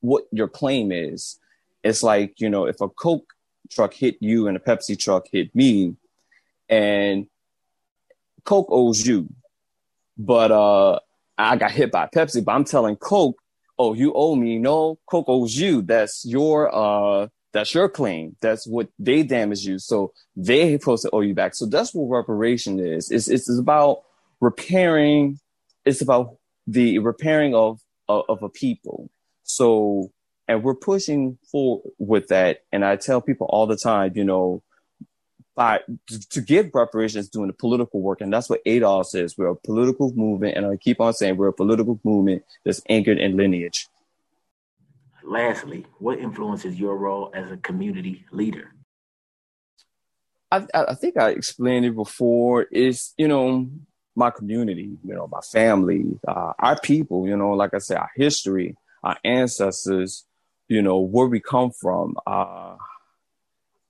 what 0.00 0.24
your 0.30 0.48
claim 0.48 0.92
is. 0.92 1.38
It's 1.82 2.02
like 2.02 2.40
you 2.40 2.50
know, 2.50 2.66
if 2.66 2.80
a 2.80 2.88
Coke 2.88 3.32
truck 3.70 3.94
hit 3.94 4.16
you 4.20 4.48
and 4.48 4.56
a 4.56 4.60
Pepsi 4.60 4.98
truck 4.98 5.26
hit 5.32 5.54
me, 5.54 5.96
and 6.68 7.26
Coke 8.44 8.68
owes 8.70 9.06
you, 9.06 9.28
but 10.16 10.50
uh, 10.52 10.98
I 11.36 11.56
got 11.56 11.72
hit 11.72 11.90
by 11.90 12.06
Pepsi. 12.06 12.44
But 12.44 12.52
I'm 12.52 12.64
telling 12.64 12.96
Coke, 12.96 13.40
oh, 13.78 13.94
you 13.94 14.12
owe 14.14 14.36
me. 14.36 14.58
No, 14.58 14.98
Coke 15.06 15.28
owes 15.28 15.56
you. 15.56 15.82
That's 15.82 16.24
your 16.24 16.72
uh, 16.74 17.28
that's 17.52 17.74
your 17.74 17.88
claim. 17.88 18.36
That's 18.40 18.66
what 18.66 18.88
they 18.98 19.22
damaged 19.22 19.64
you. 19.64 19.78
So 19.78 20.12
they 20.36 20.78
supposed 20.78 21.02
to 21.02 21.10
owe 21.12 21.20
you 21.20 21.34
back. 21.34 21.54
So 21.54 21.66
that's 21.66 21.94
what 21.94 22.16
reparation 22.16 22.78
is. 22.78 23.10
It's, 23.10 23.28
it's, 23.28 23.50
about 23.58 24.02
repairing. 24.40 25.40
It's 25.84 26.00
about 26.00 26.36
the 26.66 26.98
repairing 26.98 27.54
of, 27.54 27.80
of, 28.08 28.24
of 28.28 28.42
a 28.42 28.48
people. 28.48 29.10
So, 29.42 30.12
and 30.46 30.62
we're 30.62 30.74
pushing 30.74 31.38
forward 31.50 31.90
with 31.98 32.28
that. 32.28 32.62
And 32.72 32.84
I 32.84 32.96
tell 32.96 33.20
people 33.20 33.48
all 33.50 33.66
the 33.66 33.76
time, 33.76 34.12
you 34.14 34.24
know, 34.24 34.62
by 35.56 35.80
to 36.30 36.40
give 36.40 36.70
reparations 36.72 37.28
doing 37.28 37.48
the 37.48 37.52
political 37.52 38.00
work, 38.00 38.20
and 38.20 38.32
that's 38.32 38.48
what 38.48 38.64
ADOS 38.64 39.14
is. 39.14 39.36
We're 39.36 39.48
a 39.48 39.56
political 39.56 40.12
movement, 40.14 40.56
and 40.56 40.64
I 40.64 40.76
keep 40.76 41.00
on 41.00 41.12
saying 41.12 41.36
we're 41.36 41.48
a 41.48 41.52
political 41.52 42.00
movement 42.02 42.44
that's 42.64 42.80
anchored 42.88 43.18
in 43.18 43.36
lineage. 43.36 43.88
Lastly, 45.30 45.86
what 46.00 46.18
influences 46.18 46.74
your 46.80 46.96
role 46.96 47.30
as 47.32 47.52
a 47.52 47.56
community 47.56 48.26
leader? 48.32 48.74
I, 50.50 50.66
I 50.74 50.94
think 50.96 51.16
I 51.16 51.30
explained 51.30 51.84
it 51.84 51.94
before. 51.94 52.64
Is 52.64 53.14
you 53.16 53.28
know 53.28 53.70
my 54.16 54.30
community, 54.30 54.98
you 55.04 55.14
know 55.14 55.28
my 55.30 55.38
family, 55.52 56.18
uh, 56.26 56.54
our 56.58 56.80
people. 56.80 57.28
You 57.28 57.36
know, 57.36 57.52
like 57.52 57.74
I 57.74 57.78
said, 57.78 57.98
our 57.98 58.10
history, 58.16 58.74
our 59.04 59.18
ancestors. 59.22 60.26
You 60.66 60.82
know 60.82 60.98
where 60.98 61.28
we 61.28 61.38
come 61.38 61.70
from. 61.70 62.16
Uh, 62.26 62.74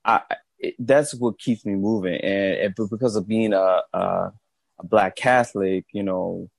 I 0.05 0.21
it, 0.59 0.75
that's 0.79 1.15
what 1.15 1.39
keeps 1.39 1.65
me 1.65 1.75
moving. 1.75 2.21
And, 2.21 2.75
and 2.77 2.91
because 2.91 3.17
of 3.17 3.27
being 3.27 3.55
a, 3.55 3.81
a, 3.95 4.33
a 4.79 4.85
black 4.85 5.17
Catholic, 5.17 5.87
you 5.95 6.03
know, 6.03 6.51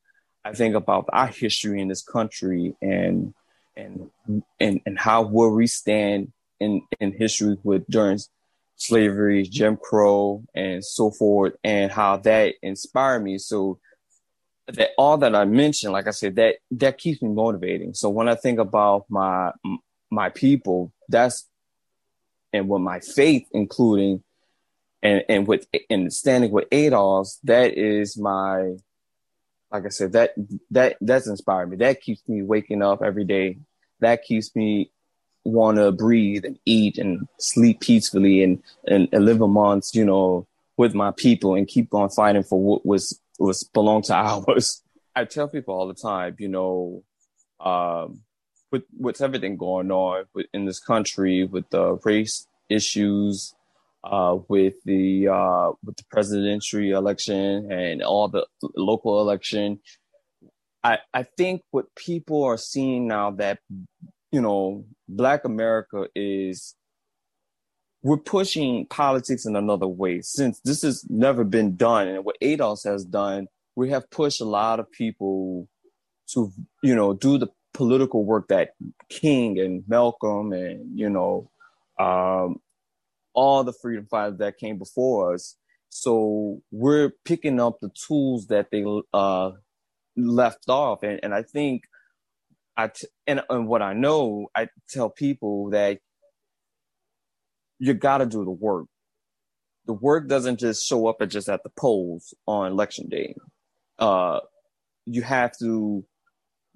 I 0.44 0.54
think 0.54 0.74
about 0.74 1.06
our 1.14 1.28
history 1.28 1.80
in 1.80 1.88
this 1.88 2.02
country 2.02 2.74
and 2.82 3.36
and 3.76 4.10
and 4.60 4.82
and 4.86 5.00
how 5.00 5.24
where 5.24 5.50
we 5.50 5.68
stand 5.68 6.32
in 6.60 6.82
in 7.00 7.12
history 7.14 7.58
with 7.64 7.86
during 7.88 8.20
slavery, 8.76 9.44
Jim 9.44 9.78
Crow, 9.78 10.44
and 10.56 10.84
so 10.84 11.12
forth, 11.12 11.54
and 11.64 11.92
how 11.92 12.18
that 12.18 12.56
inspired 12.62 13.24
me. 13.24 13.38
So 13.38 13.80
that 14.68 14.92
all 14.98 15.18
that 15.18 15.36
I 15.36 15.46
mentioned, 15.46 15.94
like 15.94 16.08
I 16.08 16.12
said, 16.12 16.36
that 16.36 16.56
that 16.72 16.98
keeps 16.98 17.22
me 17.22 17.30
motivating. 17.30 17.94
So 17.94 18.10
when 18.10 18.28
I 18.28 18.36
think 18.36 18.60
about 18.60 19.06
my 19.10 19.52
my 20.10 20.30
people, 20.30 20.94
that's 21.10 21.48
and 22.54 22.68
with 22.68 22.82
my 22.82 23.00
faith, 23.00 23.48
including 23.52 24.24
and 25.02 25.24
and 25.30 25.48
with 25.48 25.68
and 25.90 26.12
standing 26.14 26.52
with 26.52 26.70
ADOS, 26.70 27.40
that 27.44 27.78
is 27.78 28.18
my 28.18 28.76
like 29.72 29.86
I 29.86 29.90
said, 29.90 30.12
that 30.14 30.34
that 30.72 30.98
that's 31.02 31.28
inspired 31.28 31.70
me. 31.70 31.78
That 31.78 32.02
keeps 32.02 32.28
me 32.28 32.42
waking 32.42 32.82
up 32.82 33.02
every 33.02 33.24
day. 33.24 33.58
That 34.00 34.24
keeps 34.24 34.56
me 34.56 34.92
want 35.44 35.78
to 35.78 35.92
breathe 35.92 36.46
and 36.46 36.60
eat 36.66 36.98
and 36.98 37.28
sleep 37.40 37.80
peacefully 37.80 38.44
and, 38.44 38.62
and, 38.86 39.08
and 39.12 39.26
live 39.26 39.42
amongst 39.42 39.96
you 39.96 40.06
know 40.06 40.48
with 40.78 40.94
my 40.94 41.12
people 41.12 41.56
and 41.56 41.68
keep 41.68 41.94
on 41.94 42.10
fighting 42.10 42.44
for 42.44 42.62
what 42.62 42.86
was 42.86 43.20
was 43.40 43.64
belonged 43.64 44.06
to 44.06 44.14
ours. 44.16 44.82
I 45.16 45.26
tell 45.26 45.48
people 45.48 45.74
all 45.74 45.88
the 45.88 45.94
time, 45.94 46.36
you 46.40 46.48
know, 46.48 47.04
um, 47.60 48.22
with 48.72 48.84
with 48.98 49.22
everything 49.22 49.58
going 49.58 49.92
on 49.92 50.26
in 50.54 50.66
this 50.66 50.80
country, 50.80 51.46
with 51.46 51.70
the 51.70 51.98
race 52.04 52.48
issues, 52.70 53.54
uh, 54.04 54.38
with 54.48 54.76
the 54.86 55.28
uh, 55.28 55.72
with 55.84 55.98
the 55.98 56.04
presidential 56.12 56.80
election 56.80 57.72
and 57.72 58.02
all 58.02 58.28
the 58.28 58.46
local 58.76 59.22
election, 59.22 59.80
I 60.84 61.00
I 61.14 61.24
think 61.24 61.62
what 61.72 61.86
people 61.96 62.44
are 62.44 62.58
seeing 62.58 63.08
now 63.08 63.32
that 63.32 63.60
you 64.32 64.42
know 64.42 64.86
Black 65.08 65.46
America 65.46 66.08
is 66.16 66.76
we're 68.04 68.18
pushing 68.18 68.88
politics 68.88 69.46
in 69.46 69.56
another 69.56 69.88
way. 69.88 70.22
Since 70.22 70.60
this 70.62 70.82
has 70.82 71.06
never 71.10 71.44
been 71.44 71.76
done 71.76 72.08
and 72.08 72.26
what 72.26 72.38
ADOS 72.42 72.84
has 72.86 73.06
done 73.06 73.48
we 73.76 73.90
have 73.90 74.10
pushed 74.10 74.42
a 74.42 74.46
lot 74.46 74.80
of 74.80 74.92
people 74.92 75.68
to 76.28 76.52
you 76.84 76.96
know 76.96 77.14
do 77.14 77.38
the 77.38 77.48
political 77.74 78.26
work 78.26 78.48
that 78.50 78.72
King 79.10 79.60
and 79.60 79.84
Malcolm 79.88 80.54
and 80.54 80.98
you 80.98 81.10
know 81.10 81.50
um, 82.00 82.60
all 83.34 83.64
the 83.64 83.74
freedom 83.82 84.08
fighters 84.10 84.38
that 84.40 84.58
came 84.58 84.78
before 84.78 85.34
us. 85.34 85.56
So 85.90 86.62
we're 86.72 87.12
picking 87.26 87.60
up 87.60 87.80
the 87.82 87.90
tools 88.08 88.48
that 88.48 88.68
they 88.72 88.86
uh, 89.14 89.52
left 90.16 90.70
off, 90.70 91.04
and, 91.04 91.20
and 91.22 91.34
I 91.34 91.44
think 91.44 91.84
I 92.78 92.88
t- 92.88 93.08
and, 93.28 93.42
and 93.50 93.68
what 93.68 93.82
I 93.82 93.94
know, 93.94 94.48
I 94.56 94.70
tell 94.90 95.10
people 95.10 95.72
that 95.72 96.00
you 97.80 97.94
got 97.94 98.20
to 98.20 98.26
do 98.26 98.46
the 98.46 98.52
work. 98.52 98.86
The 99.88 99.94
work 99.94 100.28
doesn't 100.28 100.60
just 100.60 100.88
show 100.88 101.08
up 101.08 101.18
at 101.22 101.30
just 101.30 101.50
at 101.50 101.64
the 101.64 101.72
polls 101.78 102.34
on 102.48 102.72
election 102.72 103.10
day. 103.10 103.36
Uh, 104.00 104.40
you 105.06 105.24
have 105.24 105.52
to 105.60 106.06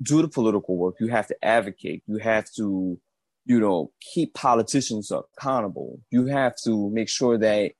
do 0.01 0.21
the 0.21 0.27
political 0.27 0.75
work. 0.77 0.95
You 0.99 1.07
have 1.07 1.27
to 1.27 1.35
advocate. 1.43 2.03
You 2.07 2.17
have 2.17 2.51
to, 2.57 2.99
you 3.45 3.59
know, 3.59 3.91
keep 4.01 4.33
politicians 4.33 5.11
accountable. 5.11 5.99
You 6.09 6.25
have 6.25 6.55
to 6.63 6.89
make 6.89 7.09
sure 7.09 7.37
that 7.37 7.71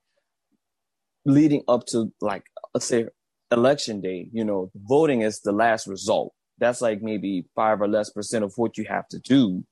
leading 1.24 1.62
up 1.66 1.86
to 1.86 2.12
like, 2.20 2.44
let's 2.72 2.86
say 2.86 3.08
election 3.50 4.00
day, 4.00 4.28
you 4.32 4.44
know, 4.44 4.70
voting 4.74 5.22
is 5.22 5.40
the 5.40 5.52
last 5.52 5.86
result. 5.86 6.32
That's 6.58 6.80
like 6.80 7.02
maybe 7.02 7.46
five 7.54 7.80
or 7.80 7.88
less 7.88 8.10
percent 8.10 8.44
of 8.44 8.52
what 8.56 8.78
you 8.78 8.84
have 8.88 9.08
to 9.08 9.18
do. 9.18 9.64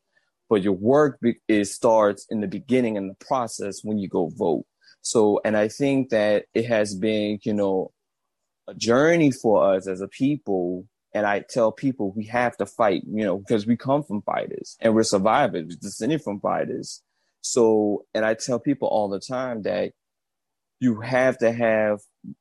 But 0.51 0.63
your 0.63 0.75
work 0.75 1.19
is 1.49 1.73
starts 1.73 2.27
in 2.29 2.41
the 2.41 2.49
beginning 2.49 2.97
in 2.97 3.09
the 3.09 3.15
process 3.15 3.81
when 3.83 3.99
you 3.99 4.09
go 4.09 4.31
vote. 4.37 4.67
So, 5.01 5.41
and 5.45 5.57
I 5.57 5.69
think 5.69 6.11
that 6.11 6.45
it 6.55 6.67
has 6.67 6.95
been, 6.95 7.39
you 7.43 7.55
know, 7.55 7.93
a 8.69 8.75
journey 8.75 9.31
for 9.31 9.75
us 9.75 9.87
as 9.87 10.01
a 10.01 10.09
people 10.09 10.87
and 11.15 11.25
I 11.27 11.41
tell 11.49 11.71
people 11.71 12.13
we 12.13 12.25
have 12.27 12.57
to 12.57 12.67
fight, 12.67 13.05
you 13.07 13.25
know, 13.25 13.39
because 13.39 13.67
we 13.67 13.77
come 13.77 14.03
from 14.03 14.23
fighters 14.23 14.77
and 14.81 14.95
we're 14.95 15.05
survivors, 15.05 15.65
we're 15.69 15.79
descended 15.81 16.23
from 16.23 16.41
fighters. 16.41 17.03
So, 17.41 18.05
and 18.13 18.25
I 18.25 18.35
tell 18.35 18.59
people 18.59 18.89
all 18.89 19.09
the 19.09 19.21
time 19.21 19.63
that 19.63 19.93
you 20.81 21.01
have 21.01 21.39
to 21.39 21.53
have, 21.53 22.01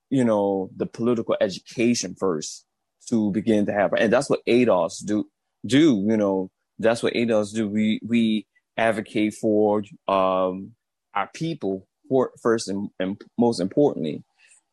you 0.09 0.23
know, 0.23 0.71
the 0.75 0.87
political 0.87 1.37
education 1.39 2.15
first 2.15 2.65
to 3.09 3.31
begin 3.31 3.67
to 3.67 3.73
have, 3.73 3.93
and 3.93 4.11
that's 4.11 4.29
what 4.29 4.45
ADOS 4.47 5.05
do, 5.05 5.29
do, 5.65 6.03
you 6.09 6.17
know, 6.17 6.49
that's 6.79 7.03
what 7.03 7.13
ADOS 7.13 7.53
do. 7.53 7.69
We, 7.69 8.01
we 8.03 8.47
advocate 8.75 9.35
for, 9.35 9.83
um, 10.07 10.71
our 11.13 11.29
people 11.33 11.87
for, 12.09 12.31
first 12.41 12.69
and, 12.69 12.89
and 12.99 13.21
most 13.37 13.59
importantly. 13.59 14.23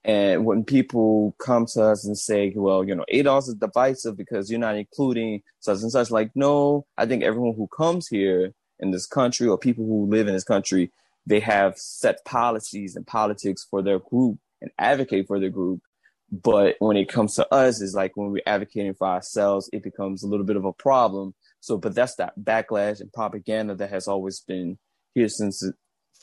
And 0.05 0.47
when 0.47 0.65
people 0.65 1.35
come 1.39 1.67
to 1.75 1.83
us 1.83 2.07
and 2.07 2.17
say, 2.17 2.53
well, 2.57 2.85
you 2.85 2.95
know, 2.95 3.05
ADOS 3.13 3.49
is 3.49 3.55
divisive 3.55 4.17
because 4.17 4.51
you're 4.51 4.59
not 4.59 4.77
including 4.77 5.43
such 5.61 5.83
and 5.83 5.93
such, 5.93 6.11
like, 6.11 6.31
no, 6.35 6.87
I 6.97 7.05
think 7.05 7.23
everyone 7.23 7.55
who 7.55 7.69
comes 7.69 8.09
here 8.09 8.55
in 8.79 8.93
this 8.93 9.07
country 9.07 9.47
or 9.47 9.59
people 9.59 9.85
who 9.85 10.07
live 10.07 10.27
in 10.27 10.33
this 10.33 10.45
country, 10.45 10.91
they 11.27 11.41
have 11.41 11.77
set 11.77 12.25
policies 12.25 12.97
and 12.97 13.07
politics 13.07 13.67
for 13.71 13.83
their 13.83 13.99
group 13.99 14.39
and 14.63 14.71
advocate 14.79 15.27
for 15.27 15.39
their 15.39 15.51
group. 15.51 15.83
But 16.33 16.77
when 16.79 16.97
it 16.97 17.09
comes 17.09 17.35
to 17.35 17.53
us, 17.53 17.83
it's 17.83 17.93
like 17.93 18.17
when 18.17 18.31
we're 18.31 18.43
advocating 18.47 18.95
for 18.95 19.09
ourselves, 19.09 19.69
it 19.73 19.83
becomes 19.83 20.23
a 20.23 20.29
little 20.29 20.47
bit 20.47 20.57
of 20.57 20.65
a 20.65 20.73
problem. 20.73 21.35
So, 21.61 21.77
but 21.77 21.95
that's 21.95 22.15
that 22.15 22.39
backlash 22.41 23.01
and 23.01 23.13
propaganda 23.13 23.75
that 23.75 23.91
has 23.91 24.09
always 24.09 24.41
been 24.41 24.79
here 25.15 25.29
since 25.29 25.63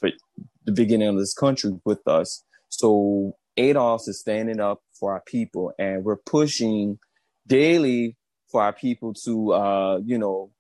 the 0.02 0.72
beginning 0.72 1.10
of 1.10 1.18
this 1.18 1.34
country 1.34 1.74
with 1.86 2.08
us. 2.08 2.44
So 2.70 3.36
ADOS 3.58 4.08
is 4.08 4.20
standing 4.20 4.60
up 4.60 4.82
for 5.00 5.14
our 5.14 5.22
people, 5.26 5.74
and 5.80 6.04
we're 6.04 6.18
pushing 6.18 7.00
daily 7.48 8.18
for 8.52 8.62
our 8.62 8.74
people 8.74 9.14
to, 9.26 9.54
uh, 9.54 10.00
you 10.06 10.18
know, 10.18 10.52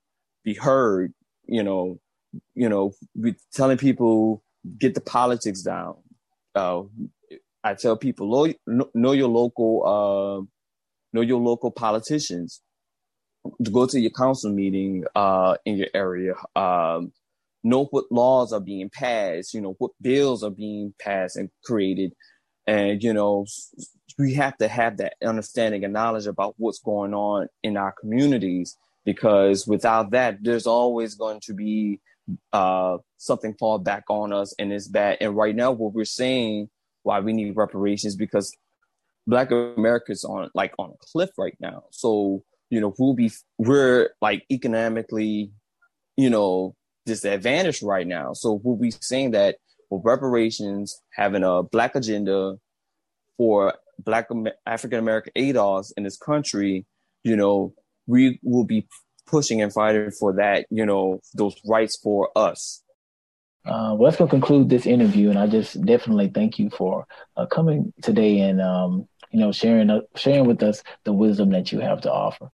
be 0.43 0.53
heard. 0.53 1.13
You 1.45 1.63
know, 1.63 1.99
you 2.55 2.69
know, 2.69 2.93
we 3.15 3.35
telling 3.53 3.77
people 3.77 4.43
get 4.77 4.95
the 4.95 5.01
politics 5.01 5.61
down. 5.61 5.95
Uh, 6.55 6.83
I 7.63 7.73
tell 7.75 7.97
people 7.97 8.53
know, 8.65 8.89
know 8.93 9.11
your 9.11 9.29
local, 9.29 9.83
uh, 9.85 10.45
know 11.13 11.21
your 11.21 11.39
local 11.39 11.71
politicians. 11.71 12.61
Go 13.71 13.85
to 13.85 13.99
your 13.99 14.11
council 14.11 14.51
meeting 14.51 15.05
uh, 15.15 15.55
in 15.65 15.77
your 15.77 15.87
area. 15.93 16.33
Um, 16.55 17.13
know 17.63 17.85
what 17.85 18.05
laws 18.11 18.51
are 18.53 18.59
being 18.59 18.89
passed. 18.89 19.53
You 19.53 19.61
know 19.61 19.75
what 19.77 19.91
bills 20.01 20.43
are 20.43 20.51
being 20.51 20.93
passed 20.99 21.37
and 21.37 21.49
created 21.63 22.13
and, 22.67 23.01
you 23.01 23.13
know, 23.13 23.45
we 24.19 24.33
have 24.33 24.57
to 24.57 24.67
have 24.67 24.97
that 24.97 25.13
understanding 25.23 25.83
and 25.83 25.93
knowledge 25.93 26.27
about 26.27 26.55
what's 26.57 26.79
going 26.79 27.13
on 27.13 27.47
in 27.63 27.77
our 27.77 27.93
communities 27.93 28.77
because 29.05 29.65
without 29.65 30.11
that, 30.11 30.39
there's 30.41 30.67
always 30.67 31.15
going 31.15 31.39
to 31.41 31.53
be 31.53 32.01
uh, 32.51 32.97
something 33.17 33.53
fall 33.53 33.79
back 33.79 34.03
on 34.09 34.33
us 34.33 34.53
and 34.59 34.73
it's 34.73 34.87
bad. 34.87 35.17
And 35.21 35.35
right 35.35 35.55
now, 35.55 35.71
what 35.71 35.93
we're 35.93 36.05
saying 36.05 36.69
why 37.07 37.21
we 37.21 37.31
need 37.31 37.55
reparations 37.55 38.15
because 38.15 38.55
Black 39.25 39.49
America 39.49 40.11
is 40.11 40.25
on 40.25 40.49
like 40.53 40.73
on 40.77 40.91
a 40.91 41.05
cliff 41.11 41.31
right 41.37 41.57
now. 41.59 41.85
So 41.91 42.43
you 42.69 42.81
know 42.81 42.93
we'll 42.99 43.13
be 43.13 43.31
we're 43.57 44.09
like 44.21 44.45
economically, 44.51 45.51
you 46.17 46.29
know, 46.29 46.75
disadvantaged 47.05 47.81
right 47.81 48.05
now. 48.05 48.33
So 48.33 48.59
we'll 48.61 48.75
be 48.75 48.91
saying 48.91 49.31
that 49.31 49.55
for 49.89 50.01
reparations, 50.03 51.01
having 51.13 51.43
a 51.43 51.63
black 51.63 51.95
agenda 51.95 52.57
for 53.37 53.73
black 53.99 54.27
African 54.65 54.99
American 54.99 55.33
ADOS 55.35 55.91
in 55.97 56.03
this 56.03 56.17
country, 56.17 56.85
you 57.23 57.35
know, 57.35 57.73
we 58.05 58.39
will 58.43 58.63
be 58.63 58.87
pushing 59.25 59.61
and 59.61 59.73
fighting 59.73 60.11
for 60.11 60.33
that, 60.33 60.65
you 60.69 60.85
know, 60.85 61.19
those 61.33 61.55
rights 61.65 61.97
for 62.01 62.29
us. 62.35 62.83
Uh, 63.65 63.93
well, 63.95 64.09
that's 64.09 64.17
going 64.17 64.29
to 64.29 64.33
conclude 64.33 64.69
this 64.69 64.85
interview, 64.85 65.29
and 65.29 65.37
I 65.37 65.45
just 65.45 65.83
definitely 65.85 66.29
thank 66.29 66.57
you 66.57 66.69
for 66.69 67.05
uh, 67.35 67.45
coming 67.47 67.91
today 68.01 68.39
and 68.39 68.61
um, 68.61 69.09
you 69.29 69.39
know 69.39 69.51
sharing 69.51 69.89
uh, 69.89 70.01
sharing 70.15 70.45
with 70.45 70.63
us 70.63 70.83
the 71.03 71.11
wisdom 71.11 71.49
that 71.49 71.73
you 71.73 71.81
have 71.81 72.01
to 72.01 72.11
offer. 72.11 72.49